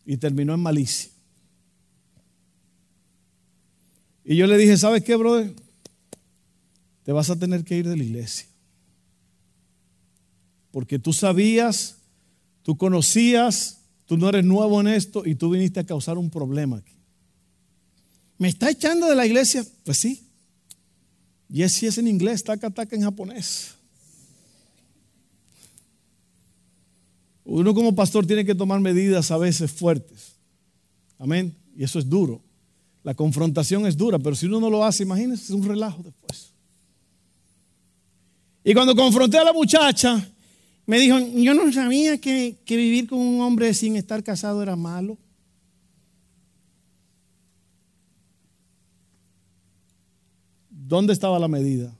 y 0.06 0.16
terminó 0.16 0.54
en 0.54 0.60
malicia. 0.60 1.10
Y 4.24 4.36
yo 4.36 4.46
le 4.46 4.56
dije, 4.56 4.76
¿sabes 4.76 5.02
qué, 5.02 5.16
brother? 5.16 5.52
Te 7.04 7.12
vas 7.12 7.30
a 7.30 7.36
tener 7.36 7.64
que 7.64 7.76
ir 7.76 7.88
de 7.88 7.96
la 7.96 8.04
iglesia. 8.04 8.46
Porque 10.70 10.98
tú 10.98 11.12
sabías, 11.12 11.96
tú 12.70 12.76
conocías, 12.76 13.80
tú 14.06 14.16
no 14.16 14.28
eres 14.28 14.44
nuevo 14.44 14.80
en 14.80 14.86
esto 14.86 15.26
y 15.26 15.34
tú 15.34 15.50
viniste 15.50 15.80
a 15.80 15.84
causar 15.84 16.16
un 16.18 16.30
problema 16.30 16.76
aquí. 16.76 16.92
¿Me 18.38 18.46
está 18.46 18.70
echando 18.70 19.08
de 19.08 19.16
la 19.16 19.26
iglesia? 19.26 19.66
Pues 19.82 19.98
sí. 19.98 20.24
Y 21.48 21.68
si 21.68 21.88
es 21.88 21.98
en 21.98 22.06
inglés, 22.06 22.44
taca, 22.44 22.70
taca 22.70 22.94
en 22.94 23.02
japonés. 23.02 23.74
Uno 27.42 27.74
como 27.74 27.92
pastor 27.92 28.24
tiene 28.24 28.44
que 28.44 28.54
tomar 28.54 28.78
medidas 28.78 29.32
a 29.32 29.36
veces 29.36 29.72
fuertes. 29.72 30.36
Amén. 31.18 31.52
Y 31.76 31.82
eso 31.82 31.98
es 31.98 32.08
duro. 32.08 32.40
La 33.02 33.14
confrontación 33.14 33.84
es 33.84 33.96
dura, 33.96 34.20
pero 34.20 34.36
si 34.36 34.46
uno 34.46 34.60
no 34.60 34.70
lo 34.70 34.84
hace, 34.84 35.02
imagínense, 35.02 35.42
es 35.42 35.50
un 35.50 35.66
relajo 35.66 36.04
después. 36.04 36.52
Y 38.62 38.72
cuando 38.74 38.94
confronté 38.94 39.38
a 39.38 39.44
la 39.44 39.52
muchacha, 39.52 40.24
me 40.90 40.98
dijo, 40.98 41.20
yo 41.20 41.54
no 41.54 41.72
sabía 41.72 42.18
que, 42.18 42.58
vivir 42.66 43.08
con 43.08 43.20
un 43.20 43.40
hombre 43.42 43.72
sin 43.74 43.94
estar 43.94 44.24
casado 44.24 44.60
era 44.60 44.74
malo. 44.74 45.16
¿Dónde 50.68 51.12
estaba 51.12 51.38
la 51.38 51.46
medida? 51.46 51.96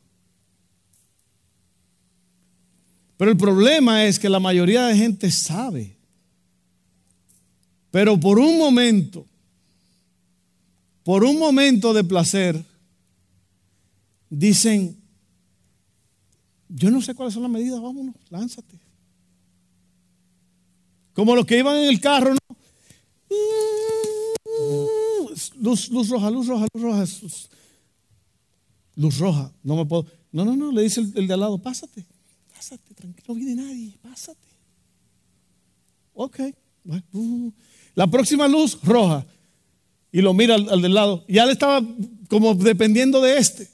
Pero 3.17 3.31
el 3.31 3.37
problema 3.37 4.07
es 4.07 4.19
que 4.19 4.29
la 4.29 4.41
mayoría 4.41 4.87
de 4.87 4.97
gente 4.97 5.31
sabe. 5.31 5.97
Pero 7.93 8.19
por 8.19 8.41
un 8.41 8.59
momento, 8.59 9.25
por 11.05 11.23
un 11.23 11.39
momento 11.39 11.95
de 11.95 12.03
placer, 12.03 12.61
dicen, 14.29 15.00
yo 16.75 16.91
no 16.91 17.03
sé 17.03 17.15
cuáles 17.15 17.35
son 17.35 17.43
las 17.43 17.53
medidas, 17.53 17.81
vámonos, 17.81 18.15
lánzate. 18.31 18.81
Como 21.13 21.35
los 21.35 21.45
que 21.45 21.59
iban 21.59 21.77
en 21.77 21.89
el 21.89 22.01
carro, 22.01 22.35
¿no? 22.35 22.39
Luz, 25.59 25.91
luz 25.91 26.09
roja, 26.09 26.31
luz 26.31 26.47
roja, 26.47 26.67
luz 26.73 26.83
roja 26.83 27.05
luz 29.01 29.19
roja, 29.19 29.53
no 29.63 29.77
me 29.77 29.87
puedo. 29.87 30.07
No, 30.31 30.45
no, 30.45 30.55
no, 30.55 30.71
le 30.71 30.83
dice 30.83 31.01
el, 31.01 31.27
de 31.27 31.35
al 31.35 31.41
lado, 31.41 31.59
pásate, 31.59 32.07
pásate, 32.55 32.95
tranquilo, 32.95 33.25
no 33.29 33.35
viene 33.35 33.55
nadie, 33.55 33.99
pásate. 34.03 34.47
Ok, 36.13 36.41
uh. 37.13 37.53
la 37.95 38.07
próxima 38.07 38.47
luz 38.47 38.79
roja. 38.83 39.27
Y 40.13 40.21
lo 40.23 40.35
mira 40.35 40.57
al, 40.57 40.83
del 40.83 40.93
lado. 40.93 41.25
Ya 41.29 41.47
le 41.47 41.53
estaba 41.53 41.81
como 42.29 42.55
dependiendo 42.55 43.21
de 43.21 43.39
este. 43.39 43.71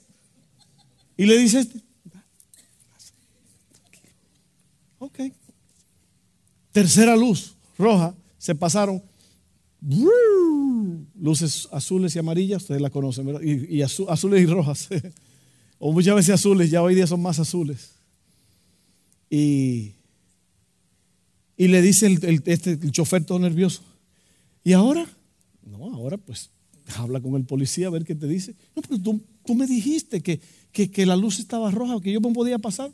Y 1.17 1.25
le 1.25 1.37
dice 1.37 1.59
este, 1.59 1.81
ok. 4.99 5.19
Tercera 6.71 7.15
luz 7.15 7.55
roja, 7.77 8.15
se 8.37 8.55
pasaron 8.55 9.01
luces 11.19 11.67
azules 11.71 12.15
y 12.15 12.19
amarillas, 12.19 12.63
ustedes 12.63 12.81
la 12.81 12.89
conocen, 12.89 13.25
¿verdad? 13.25 13.41
Y, 13.41 13.81
azules 13.81 14.41
y 14.41 14.45
rojas. 14.45 14.89
o 15.79 15.91
muchas 15.91 16.15
veces 16.15 16.35
azules, 16.35 16.71
ya 16.71 16.81
hoy 16.81 16.95
día 16.95 17.07
son 17.07 17.21
más 17.21 17.39
azules. 17.39 17.91
Y, 19.29 19.93
y 21.57 21.67
le 21.67 21.81
dice 21.81 22.07
el, 22.07 22.41
este, 22.45 22.71
el 22.71 22.91
chofer 22.91 23.25
todo 23.25 23.39
nervioso, 23.39 23.83
¿y 24.63 24.73
ahora? 24.73 25.07
No, 25.63 25.93
ahora 25.93 26.17
pues 26.17 26.49
habla 26.95 27.19
con 27.19 27.35
el 27.35 27.43
policía 27.43 27.87
a 27.87 27.91
ver 27.91 28.05
qué 28.05 28.15
te 28.15 28.27
dice. 28.27 28.55
No, 28.75 28.81
pero 28.81 29.01
tú, 29.01 29.21
tú 29.45 29.55
me 29.55 29.67
dijiste 29.67 30.21
que, 30.21 30.39
que, 30.71 30.89
que 30.89 31.05
la 31.05 31.15
luz 31.15 31.39
estaba 31.39 31.71
roja, 31.71 31.99
que 32.01 32.11
yo 32.11 32.21
me 32.21 32.31
podía 32.31 32.57
pasar. 32.57 32.91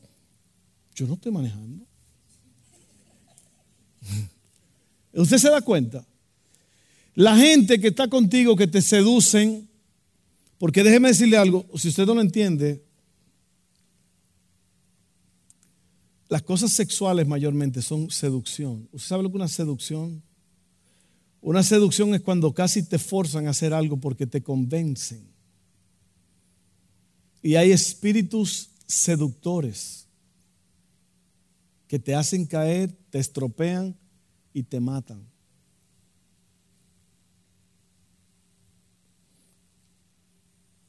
Yo 0.95 1.07
no 1.07 1.13
estoy 1.13 1.31
manejando. 1.31 1.85
¿Usted 5.13 5.37
se 5.37 5.49
da 5.49 5.61
cuenta? 5.61 6.05
La 7.15 7.37
gente 7.37 7.79
que 7.79 7.89
está 7.89 8.07
contigo, 8.07 8.55
que 8.55 8.67
te 8.67 8.81
seducen, 8.81 9.69
porque 10.57 10.83
déjeme 10.83 11.09
decirle 11.09 11.37
algo, 11.37 11.65
si 11.75 11.89
usted 11.89 12.05
no 12.05 12.15
lo 12.15 12.21
entiende, 12.21 12.83
las 16.29 16.41
cosas 16.41 16.71
sexuales 16.71 17.27
mayormente 17.27 17.81
son 17.81 18.09
seducción. 18.09 18.89
¿Usted 18.91 19.07
sabe 19.07 19.23
lo 19.23 19.29
que 19.29 19.33
es 19.33 19.41
una 19.41 19.47
seducción? 19.47 20.23
Una 21.41 21.61
seducción 21.61 22.15
es 22.15 22.21
cuando 22.21 22.53
casi 22.53 22.81
te 22.83 22.97
forzan 22.97 23.45
a 23.45 23.51
hacer 23.51 23.73
algo 23.73 23.97
porque 23.97 24.25
te 24.25 24.41
convencen. 24.41 25.27
Y 27.43 27.55
hay 27.55 27.71
espíritus 27.71 28.69
seductores 28.87 30.02
que 31.93 31.99
te 31.99 32.15
hacen 32.15 32.47
caer, 32.47 32.91
te 33.11 33.19
estropean 33.19 33.95
y 34.51 34.63
te 34.63 34.79
matan. 34.79 35.29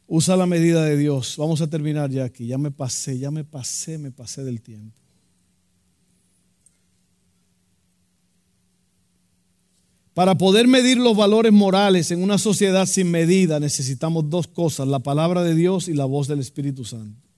Usa 0.07 0.35
la 0.35 0.47
medida 0.47 0.83
de 0.83 0.97
Dios. 0.97 1.35
Vamos 1.37 1.61
a 1.61 1.69
terminar 1.69 2.09
ya 2.09 2.25
aquí. 2.25 2.47
Ya 2.47 2.57
me 2.57 2.71
pasé, 2.71 3.19
ya 3.19 3.31
me 3.31 3.45
pasé, 3.45 3.99
me 3.99 4.13
pasé 4.13 4.45
del 4.45 4.63
tiempo. 4.63 4.99
Para 10.15 10.39
poder 10.39 10.67
medir 10.67 10.97
los 10.97 11.15
valores 11.15 11.53
morales 11.53 12.13
en 12.13 12.23
una 12.23 12.39
sociedad 12.39 12.87
sin 12.87 13.11
medida 13.11 13.61
necesitamos 13.61 14.31
dos 14.31 14.47
cosas, 14.47 14.89
la 14.89 15.01
palabra 15.01 15.43
de 15.43 15.55
Dios 15.55 15.87
y 15.87 15.93
la 15.93 16.07
voz 16.07 16.29
del 16.29 16.41
Espíritu 16.41 16.87
Santo. 16.87 17.34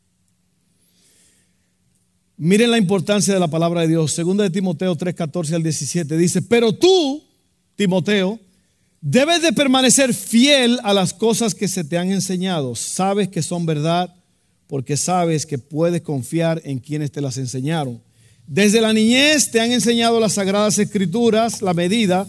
Miren 2.37 2.71
la 2.71 2.79
importancia 2.79 3.33
de 3.33 3.41
la 3.41 3.49
palabra 3.49 3.83
de 3.83 3.89
Dios. 3.89 4.13
Segunda 4.13 4.45
de 4.45 4.51
Timoteo 4.51 4.95
3, 4.95 5.15
14 5.15 5.55
al 5.55 5.63
17 5.63 6.17
dice, 6.17 6.43
pero 6.43 6.73
tú, 6.73 7.23
Timoteo, 7.77 8.39
Debes 9.09 9.41
de 9.41 9.53
permanecer 9.53 10.13
fiel 10.15 10.81
a 10.83 10.93
las 10.93 11.15
cosas 11.15 11.55
que 11.55 11.69
se 11.69 11.85
te 11.85 11.97
han 11.97 12.11
enseñado. 12.11 12.75
Sabes 12.75 13.29
que 13.29 13.41
son 13.41 13.65
verdad 13.65 14.13
porque 14.67 14.97
sabes 14.97 15.47
que 15.47 15.59
puedes 15.59 16.03
confiar 16.03 16.61
en 16.65 16.81
quienes 16.81 17.13
te 17.13 17.21
las 17.21 17.37
enseñaron. 17.37 18.03
Desde 18.49 18.81
la 18.81 18.93
niñez 18.93 19.53
te 19.53 19.61
han 19.61 19.71
enseñado 19.71 20.19
las 20.19 20.33
sagradas 20.33 20.81
escrituras, 20.81 21.63
la 21.63 21.73
medida, 21.73 22.27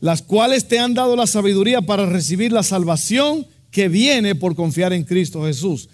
las 0.00 0.20
cuales 0.20 0.68
te 0.68 0.78
han 0.78 0.92
dado 0.92 1.16
la 1.16 1.26
sabiduría 1.26 1.80
para 1.80 2.04
recibir 2.04 2.52
la 2.52 2.62
salvación 2.62 3.46
que 3.70 3.88
viene 3.88 4.34
por 4.34 4.54
confiar 4.54 4.92
en 4.92 5.04
Cristo 5.04 5.44
Jesús. 5.44 5.88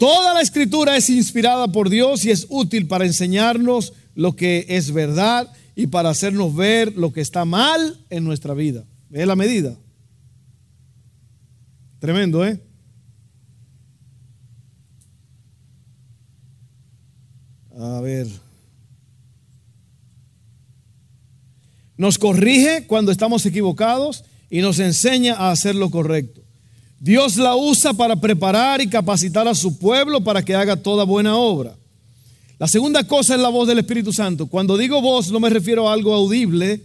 Toda 0.00 0.32
la 0.32 0.40
escritura 0.40 0.96
es 0.96 1.10
inspirada 1.10 1.68
por 1.68 1.90
Dios 1.90 2.24
y 2.24 2.30
es 2.30 2.46
útil 2.48 2.86
para 2.86 3.04
enseñarnos 3.04 3.92
lo 4.14 4.34
que 4.34 4.64
es 4.70 4.92
verdad 4.92 5.52
y 5.76 5.88
para 5.88 6.08
hacernos 6.08 6.56
ver 6.56 6.96
lo 6.96 7.12
que 7.12 7.20
está 7.20 7.44
mal 7.44 8.02
en 8.08 8.24
nuestra 8.24 8.54
vida. 8.54 8.86
Es 9.12 9.26
la 9.26 9.36
medida. 9.36 9.76
Tremendo, 11.98 12.46
¿eh? 12.46 12.58
A 17.78 18.00
ver. 18.00 18.26
Nos 21.98 22.16
corrige 22.16 22.86
cuando 22.86 23.12
estamos 23.12 23.44
equivocados 23.44 24.24
y 24.48 24.62
nos 24.62 24.78
enseña 24.78 25.34
a 25.34 25.50
hacer 25.50 25.74
lo 25.74 25.90
correcto. 25.90 26.39
Dios 27.00 27.38
la 27.38 27.56
usa 27.56 27.94
para 27.94 28.14
preparar 28.14 28.82
y 28.82 28.86
capacitar 28.86 29.48
a 29.48 29.54
su 29.54 29.78
pueblo 29.78 30.22
para 30.22 30.44
que 30.44 30.54
haga 30.54 30.76
toda 30.76 31.04
buena 31.04 31.34
obra. 31.34 31.74
La 32.58 32.68
segunda 32.68 33.04
cosa 33.04 33.34
es 33.34 33.40
la 33.40 33.48
voz 33.48 33.66
del 33.66 33.78
Espíritu 33.78 34.12
Santo. 34.12 34.46
Cuando 34.46 34.76
digo 34.76 35.00
voz 35.00 35.32
no 35.32 35.40
me 35.40 35.48
refiero 35.48 35.88
a 35.88 35.94
algo 35.94 36.12
audible, 36.12 36.82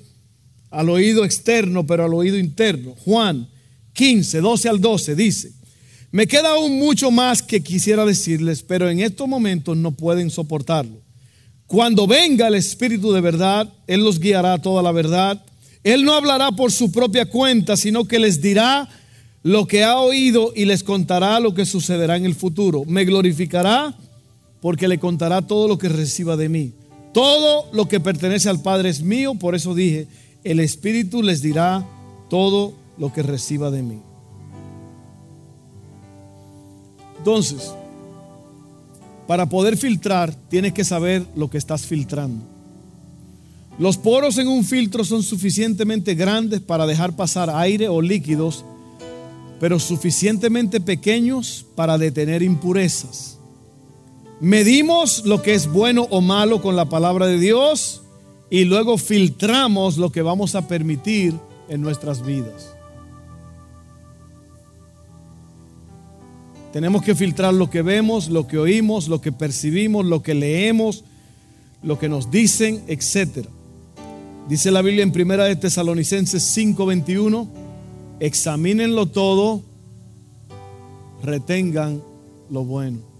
al 0.72 0.90
oído 0.90 1.26
externo, 1.26 1.86
pero 1.86 2.06
al 2.06 2.14
oído 2.14 2.38
interno. 2.38 2.96
Juan 3.04 3.50
15, 3.92 4.40
12 4.40 4.70
al 4.70 4.80
12 4.80 5.16
dice, 5.16 5.52
me 6.12 6.28
queda 6.28 6.52
aún 6.52 6.80
mucho 6.80 7.12
más 7.12 7.42
que 7.42 7.62
quisiera 7.62 8.06
decirles, 8.06 8.64
pero 8.64 8.90
en 8.90 9.02
estos 9.02 9.28
momentos 9.28 9.76
no 9.76 9.92
pueden 9.92 10.32
soportarlo. 10.32 11.02
Cuando 11.68 12.08
venga 12.08 12.48
el 12.48 12.56
Espíritu 12.56 13.12
de 13.12 13.20
verdad, 13.20 13.68
Él 13.86 14.02
los 14.02 14.20
guiará 14.20 14.54
a 14.54 14.62
toda 14.62 14.82
la 14.82 14.94
verdad. 14.94 15.44
Él 15.84 16.06
no 16.06 16.14
hablará 16.14 16.54
por 16.54 16.72
su 16.72 16.90
propia 16.90 17.26
cuenta, 17.26 17.76
sino 17.76 18.06
que 18.06 18.18
les 18.18 18.42
dirá 18.42 18.88
lo 19.46 19.68
que 19.68 19.84
ha 19.84 20.00
oído 20.00 20.54
y 20.56 20.66
les 20.66 20.84
contará 20.84 21.40
lo 21.40 21.54
que 21.54 21.68
sucederá 21.68 22.18
en 22.18 22.26
el 22.26 22.34
futuro. 22.34 22.84
Me 22.88 23.06
glorificará 23.06 23.96
porque 24.60 24.88
le 24.88 24.98
contará 24.98 25.44
todo 25.44 25.68
lo 25.68 25.78
que 25.78 25.88
reciba 25.88 26.36
de 26.36 26.50
mí. 26.50 26.74
Todo 27.14 27.68
lo 27.72 27.88
que 27.88 28.00
pertenece 28.00 28.50
al 28.50 28.64
Padre 28.64 28.90
es 28.90 29.04
mío, 29.04 29.36
por 29.36 29.54
eso 29.54 29.76
dije, 29.76 30.08
el 30.44 30.60
Espíritu 30.60 31.22
les 31.22 31.44
dirá 31.44 31.88
todo 32.28 32.74
lo 32.98 33.14
que 33.14 33.22
reciba 33.22 33.70
de 33.70 33.84
mí. 33.84 34.00
Entonces, 37.20 37.72
para 39.28 39.48
poder 39.48 39.78
filtrar, 39.78 40.34
tienes 40.50 40.74
que 40.74 40.84
saber 40.84 41.24
lo 41.36 41.52
que 41.52 41.60
estás 41.60 41.86
filtrando. 41.86 42.44
Los 43.78 43.98
poros 43.98 44.40
en 44.40 44.48
un 44.48 44.64
filtro 44.64 45.04
son 45.04 45.22
suficientemente 45.22 46.16
grandes 46.16 46.62
para 46.62 46.88
dejar 46.88 47.16
pasar 47.16 47.52
aire 47.52 47.88
o 47.90 48.02
líquidos 48.02 48.66
pero 49.60 49.80
suficientemente 49.80 50.82
pequeños 50.82 51.66
para 51.76 51.98
detener 51.98 52.44
impurezas. 52.44 53.40
Medimos 54.42 55.26
lo 55.26 55.42
que 55.42 55.54
es 55.54 55.68
bueno 55.68 56.08
o 56.10 56.22
malo 56.22 56.62
con 56.62 56.76
la 56.76 56.86
palabra 56.90 57.26
de 57.26 57.40
Dios 57.40 58.02
y 58.50 58.66
luego 58.66 58.98
filtramos 58.98 59.98
lo 59.98 60.12
que 60.12 60.22
vamos 60.22 60.56
a 60.56 60.68
permitir 60.68 61.34
en 61.70 61.82
nuestras 61.82 62.26
vidas. 62.26 62.76
Tenemos 66.74 67.04
que 67.04 67.16
filtrar 67.16 67.54
lo 67.54 67.70
que 67.70 67.82
vemos, 67.82 68.30
lo 68.30 68.48
que 68.48 68.58
oímos, 68.58 69.08
lo 69.08 69.22
que 69.22 69.32
percibimos, 69.32 70.06
lo 70.06 70.22
que 70.22 70.34
leemos, 70.34 71.06
lo 71.82 71.98
que 71.98 72.10
nos 72.10 72.30
dicen, 72.30 72.84
etc. 72.88 73.48
Dice 74.50 74.72
la 74.72 74.82
Biblia 74.82 75.04
en 75.04 75.14
Primera 75.14 75.46
de 75.46 75.56
Tesalonicenses 75.56 76.44
5:21 76.44 77.48
examínenlo 78.20 79.06
todo, 79.08 79.62
retengan 81.24 82.02
lo 82.50 82.64
bueno. 82.64 83.15